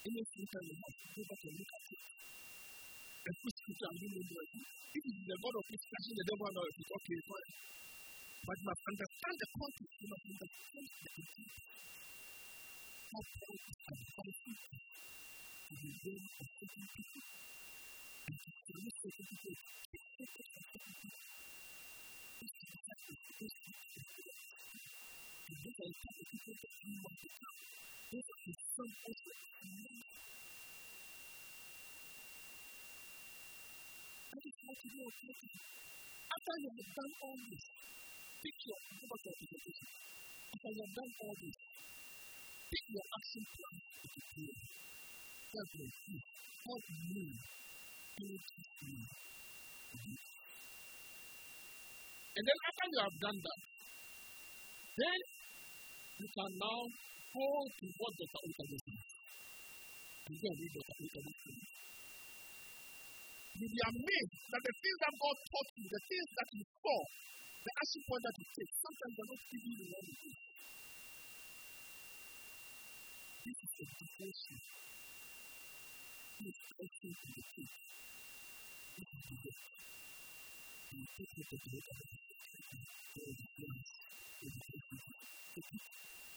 [0.00, 0.10] big?
[0.10, 2.00] Any scripture you have, go back and look at it.
[3.20, 4.50] And put scripture and you know it.
[4.90, 7.50] If it is the God of peace crashing the devil out of it, okay, fine.
[8.40, 11.52] But you must understand the context, you must understand the intent.
[13.10, 14.56] How Paul is advising
[15.60, 17.24] to the will of certain people
[18.24, 21.20] and to submit certain people, take focus on certain people.
[22.40, 24.48] This is the fact that this is the will of
[25.50, 27.50] And these are the type of people that you want to come.
[27.50, 28.26] Those are the some also That is what you are talking After
[36.58, 37.64] you have done all this,
[38.42, 39.86] pick your, to your presentation.
[40.50, 41.54] After you have done all this,
[42.66, 44.58] pick your action plan to prepare.
[45.54, 46.18] That's your key.
[46.66, 47.30] Help me.
[48.18, 48.42] Help
[48.90, 49.06] me.
[52.34, 53.60] And then after you have done that,
[54.98, 55.18] then
[56.18, 56.90] you can now
[57.30, 59.04] go to what the Bible says.
[60.26, 61.80] And go and read Bible says.
[63.60, 66.98] You'll be amazed that the things that God taught you, the things that you saw,
[67.60, 70.32] the action point that you take, sometimes they're not giving you what.
[73.44, 74.56] This is a devotion.
[76.40, 77.62] The to to to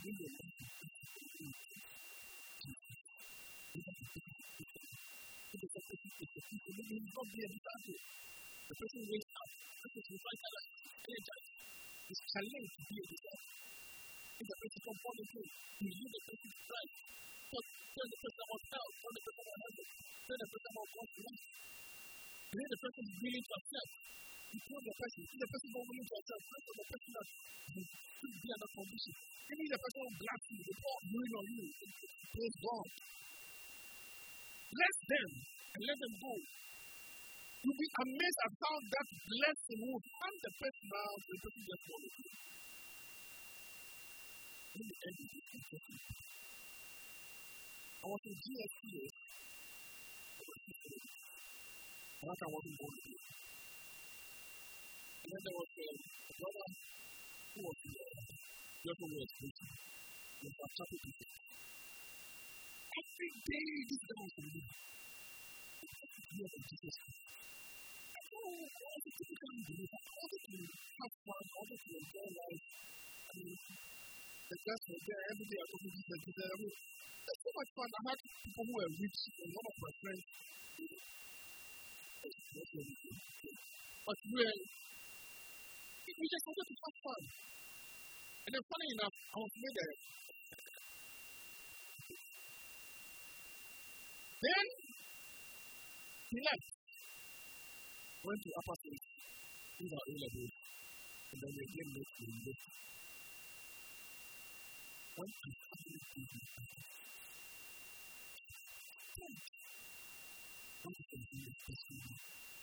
[0.00, 0.08] The
[8.80, 10.40] person wakes up, the person is like,
[11.04, 11.52] energized.
[12.08, 13.50] It's challenged to be a disaster
[14.40, 15.44] is a physical quality.
[15.84, 16.96] You use the physical strength.
[17.50, 19.86] But turn the person about health, turn the person about heaven,
[20.24, 21.44] turn the person about God's life.
[22.50, 23.90] Then the person is willing to accept.
[24.50, 27.26] You the person, the person not willing to accept, pray for the person that
[28.50, 29.14] under condition.
[29.50, 31.66] Even the person will blast you, they pour urine on you,
[32.60, 32.86] God.
[34.70, 35.30] Bless them
[35.70, 36.34] and let them go.
[37.60, 40.86] You'll be amazed at how that blessing will hand the person
[41.20, 41.62] to the person
[42.10, 42.30] you.
[44.70, 45.30] In the end, it
[48.00, 49.08] I was in.
[52.20, 53.49] And I to And then there was
[55.20, 56.66] a brother
[57.52, 58.06] who was in the
[58.80, 59.72] Level was preaching.
[60.40, 61.28] Was a chapel teacher.
[62.90, 64.62] Every day this guy was in the
[66.30, 66.96] Hear from Jesus.
[68.30, 72.28] Oh, all the people can believe, all the people have fun, all the people enjoy
[72.40, 72.64] life.
[73.20, 75.60] I mean, the guys were there day.
[75.60, 76.40] I was with Jesus.
[76.40, 76.74] I mean,
[77.20, 77.88] it's so much fun.
[77.92, 80.24] I had people who were rich, and one of my friends.
[84.00, 84.64] But really,
[86.18, 87.22] we just wanted to have fun.
[88.46, 89.76] And then, funny enough, I was with.
[94.40, 94.66] Then
[96.30, 96.64] he left,
[98.24, 99.04] went to Upper State,
[99.76, 100.54] these are A levels,
[101.30, 102.72] and then they again left to university.
[105.20, 106.48] Went to public business.
[110.80, 112.59] To continue The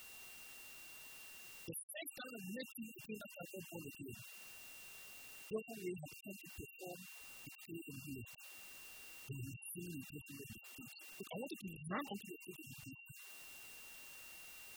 [1.97, 4.17] first time I met you again after I got born again,
[5.49, 6.99] whether we have come to perform
[7.65, 8.21] here, the.
[11.17, 12.41] Look, I want you to run onto your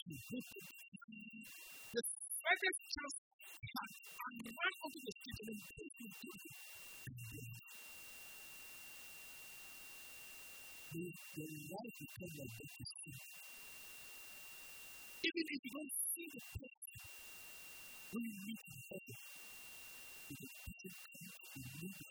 [0.01, 0.57] and do it.
[1.93, 2.03] The
[2.89, 5.13] chance and run onto the.
[10.91, 13.15] The, life like see.
[15.25, 15.73] Even if you.
[15.73, 16.81] don't see the point,
[18.13, 19.17] when you meet the Father,
[20.31, 22.05] you will be able to remember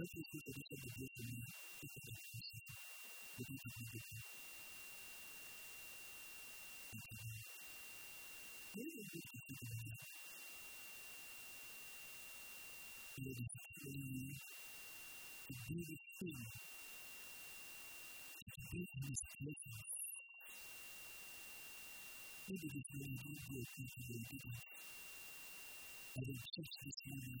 [0.00, 0.06] I
[26.26, 27.40] will just this morning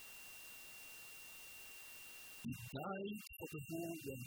[2.43, 4.25] he died for the whole world.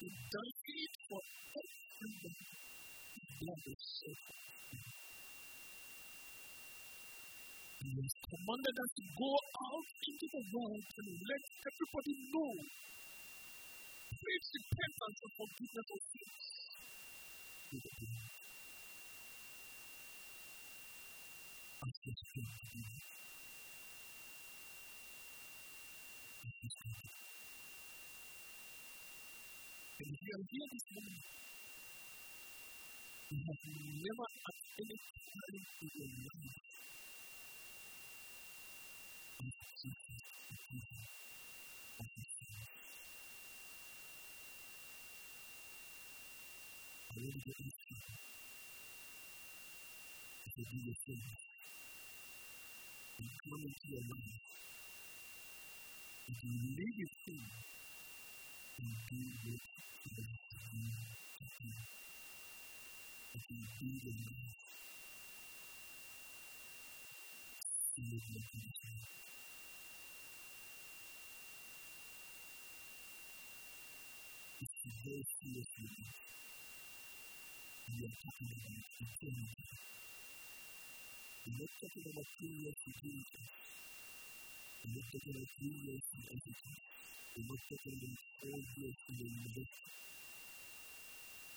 [0.00, 1.20] He died for
[1.54, 2.34] everyone.
[3.14, 4.16] His blood was shed
[7.82, 12.52] He has commanded us to go out into the world and let everybody know.
[14.22, 16.44] Preach repentance and forgiveness of sins.
[21.82, 22.42] Ask be
[26.62, 26.70] And
[30.00, 31.02] the idea is that
[33.30, 33.56] you have
[34.04, 36.60] never at any time in your life
[47.14, 47.24] Thank
[53.88, 54.00] you
[56.38, 56.48] the
[56.78, 57.40] legacy
[58.78, 59.20] can
[84.88, 86.74] looked at them as heroes and empathy.
[87.36, 89.66] They looked at them in all and in religion.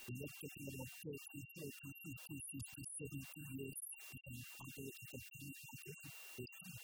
[0.07, 3.79] They looked at them as poetry, poetry, poetry, poetry, studying heroes
[4.27, 5.93] and other academic people.
[6.37, 6.79] They come.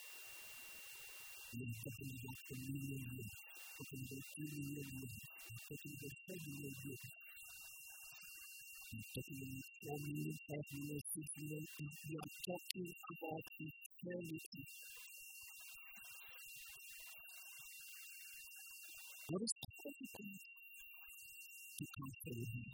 [1.51, 3.31] And then talking about the million years,
[3.77, 5.13] talking about three million years,
[5.45, 6.99] and talking about ten million years.
[8.91, 14.63] And talking about four million, five million, six million, and we are talking about eternity.
[19.30, 19.68] What is to
[22.49, 22.73] here?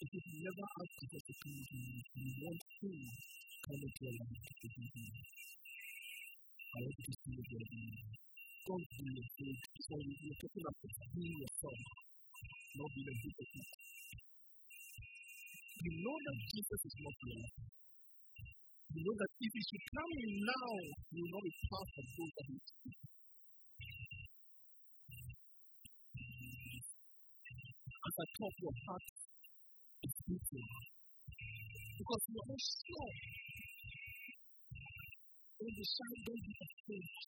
[0.00, 2.88] If you've never asked Jesus to come your you want to
[3.62, 5.06] come into your life to you.
[6.66, 8.27] I want you to see it
[11.40, 11.80] yourself,
[12.76, 13.64] not a.
[15.78, 17.48] You know that Jesus is not your.
[18.92, 20.68] You know that if he should come in now,
[21.16, 23.04] you will not be part of those that speaks.
[27.88, 29.06] As I talk, your heart
[30.04, 30.68] is beating.
[31.96, 33.12] Because you are not sure.
[35.56, 37.27] Don't be shy, don't be afraid.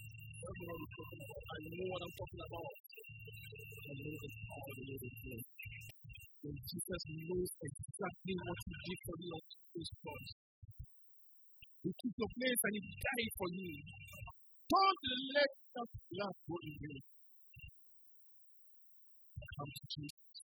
[0.41, 0.89] Talking about.
[1.53, 2.73] I know what I'm talking about.
[3.85, 5.43] The Lord is here.
[6.41, 9.43] When Jesus knows exactly what he did for you on
[9.77, 10.27] his cross.
[11.85, 13.71] He took your place and he died for you.
[14.65, 15.01] Don't
[15.37, 16.97] let that blood go in
[19.61, 20.41] come to Jesus.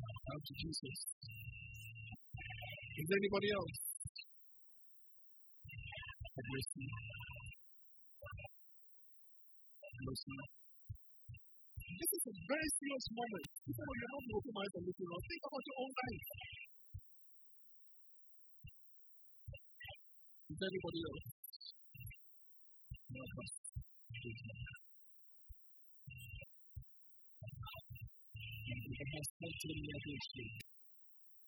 [0.00, 0.98] Come to Jesus.
[2.96, 3.76] Is there anybody else?
[6.34, 6.84] Mercy.
[6.88, 7.33] Have
[9.94, 10.10] This
[12.18, 13.46] is a very serious moment.
[13.62, 16.26] When you're open minds and looking around, think about your own life.
[20.50, 21.30] Is anybody else?
[23.14, 23.22] No,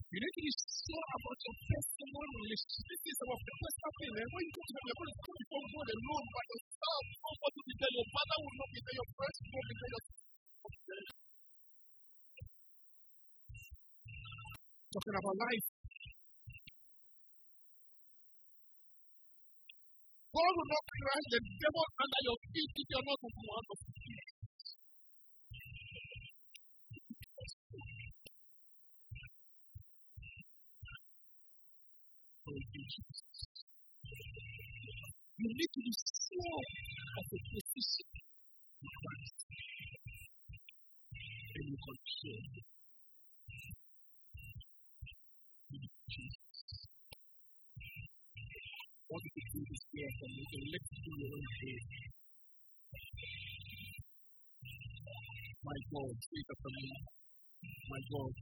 [0.07, 2.87] You need to be sure about your relationship.
[2.87, 4.15] This is our personal thing.
[4.23, 7.05] And when you come to God, you're going to come before God alone by yourself.
[7.27, 7.95] Nobody will be there.
[7.97, 8.97] Your father will not be there.
[8.97, 10.05] Your friends will not be there.
[14.95, 15.67] Talking about life.
[20.37, 23.79] God will not crush the devil under your feet if you're not open out of
[32.47, 32.95] feet.
[35.37, 36.63] You need to be sure
[37.19, 38.09] of position
[38.87, 39.39] Christ.
[41.57, 42.43] And you control.
[49.07, 50.43] What if you do this prayer for me?
[50.47, 51.83] So let's do your own prayer.
[55.67, 56.87] My God, speak up for me.
[57.91, 58.33] My God,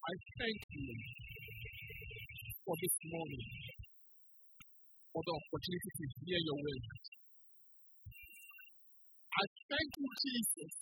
[0.00, 0.88] I thank you
[2.64, 3.44] for this morning,
[5.12, 6.84] for the opportunity to hear your word.
[9.28, 10.74] I thank you, Jesus,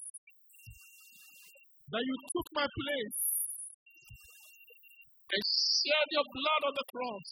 [1.90, 3.20] that you took my place
[5.34, 7.30] and shed your blood on the cross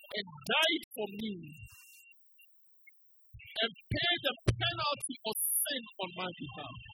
[0.00, 1.34] and died for me
[3.60, 6.93] and paid the penalty of sin on my behalf.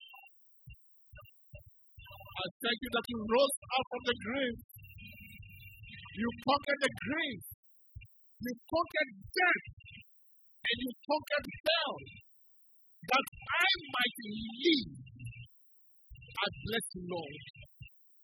[2.41, 4.59] I thank you that you rose out from the grave.
[6.17, 7.43] You conquered the grave.
[8.41, 9.65] You conquered death.
[10.41, 11.97] And you conquered hell.
[13.12, 14.17] That I might
[14.57, 14.93] live.
[16.17, 17.45] I bless you, Lord.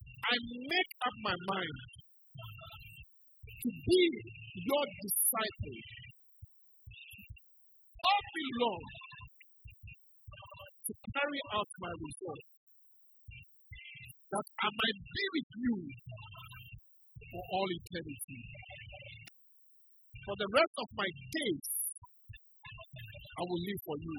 [0.01, 0.35] I
[0.65, 1.77] make up my mind
[3.45, 4.03] to be
[4.65, 5.79] your disciple.
[8.01, 8.89] Help me, Lord,
[10.89, 12.56] to carry out my results
[14.33, 15.77] that I might be with you
[17.31, 18.41] for all eternity.
[20.27, 21.69] For the rest of my days,
[23.39, 24.19] I will live for you.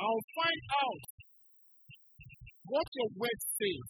[0.00, 1.04] I'll find out
[2.66, 3.88] what your word says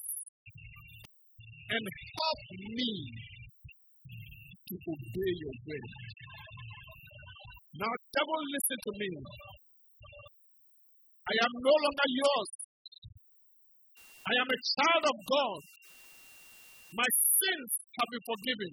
[1.72, 2.40] and help
[2.76, 2.92] me
[4.68, 5.88] to obey your word.
[7.80, 9.10] Now, devil, listen to me.
[11.24, 12.63] I am no longer yours.
[14.24, 15.60] I am a child of God.
[16.96, 18.72] My sins have been forgiven.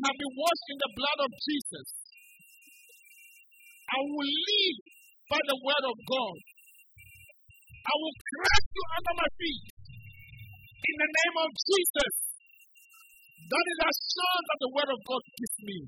[0.00, 1.88] I have been washed in the blood of Jesus.
[3.84, 4.78] I will live
[5.28, 6.38] by the word of God.
[7.84, 9.64] I will crush you under my feet.
[10.88, 12.14] In the name of Jesus.
[13.44, 15.78] That is assurance that the word of God gives me.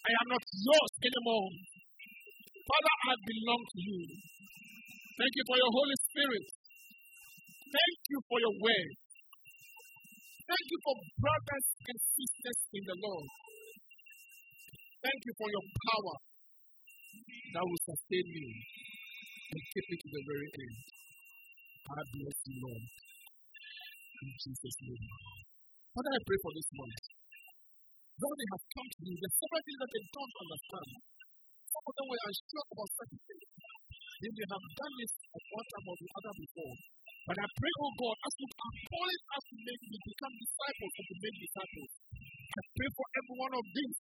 [0.00, 1.48] I am not yours anymore.
[2.64, 4.00] Father, I belong to you.
[5.20, 6.59] Thank you for your Holy Spirit.
[7.70, 8.92] Thank you for your word.
[10.42, 13.28] Thank you for brothers and sisters in the Lord.
[15.06, 16.16] Thank you for your power
[17.54, 18.46] that will sustain me
[19.54, 20.78] and keep me to the very end.
[21.94, 22.84] I bless you, Lord.
[24.18, 25.06] In Jesus' name.
[25.94, 26.98] Father, I pray for this month.
[28.18, 30.90] Though they have come to you, there's several things that they don't understand.
[31.70, 33.46] Some of them were unsure about certain things.
[34.20, 36.74] They may have done this at one time or the other before.
[37.30, 38.48] But I pray, oh God, as you
[38.90, 43.36] calling us to make me become disciples or to make disciples, I pray for every
[43.38, 43.98] one of these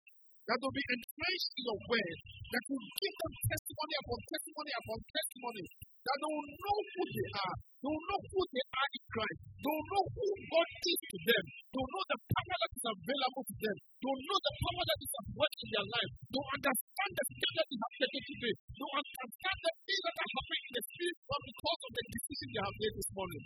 [0.50, 4.98] that will be entrenched in your word, that will give them testimony upon testimony upon
[5.14, 5.66] testimony,
[6.10, 9.40] that they will know who they are, they will know who they are in Christ,
[9.61, 12.86] they will know who God is to them, they will know the power that is
[12.90, 16.11] available to them, they will know the power that is at work in their life,
[16.34, 20.18] they will understand the step that you have today, they will understand the things that
[20.18, 23.44] are happening in the spirit but because of the decision they have made this morning.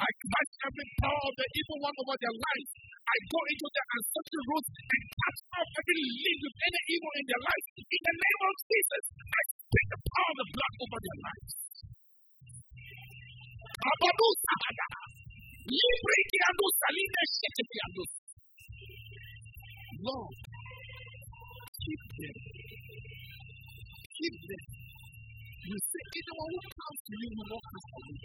[0.00, 2.68] I crush every power of the evil one over their life.
[3.04, 7.24] I go into their ancestral roots and cut off every link with any evil in
[7.30, 7.66] their life.
[7.80, 11.52] In the name of Jesus, I speak the power of the blood over their lives.
[20.00, 20.34] Lord,
[21.76, 22.36] keep them.
[24.16, 24.64] Keep them.
[25.60, 28.16] You say anyone who comes to you will not pass away,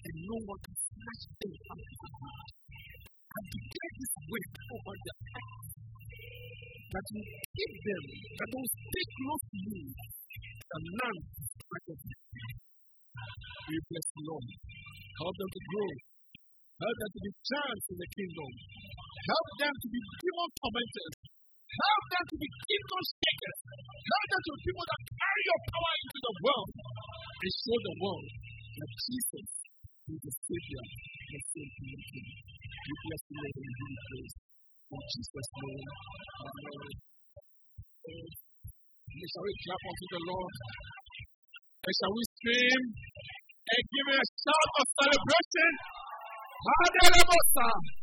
[0.00, 2.50] and no one can snatch them of your hand.
[3.30, 5.74] I declare this word over their hearts
[6.94, 7.28] that will
[7.58, 8.04] keep them,
[8.38, 9.82] that will stay close to you,
[10.70, 11.18] and none
[11.68, 12.69] like of you.
[13.70, 14.46] We bless the Lord.
[15.20, 15.90] Help them to grow.
[16.80, 18.50] Help them to be giants in the kingdom.
[19.30, 21.14] Help them to be demon tormentors.
[21.70, 23.58] Help them to be kingdom shakers.
[24.10, 26.70] Help them to be people that carry your power into the world
[27.20, 28.26] and show the world
[28.80, 29.46] that Jesus
[30.10, 31.98] is the Savior and the Savior.
[32.80, 34.34] We bless the Lord and give praise.
[34.90, 35.88] In Jesus' name,
[36.40, 36.90] Amen.
[38.10, 40.54] Shall we clap unto the Lord?
[41.80, 45.72] And shall we scream and give a shout of celebration?
[46.64, 47.99] Hallelujah!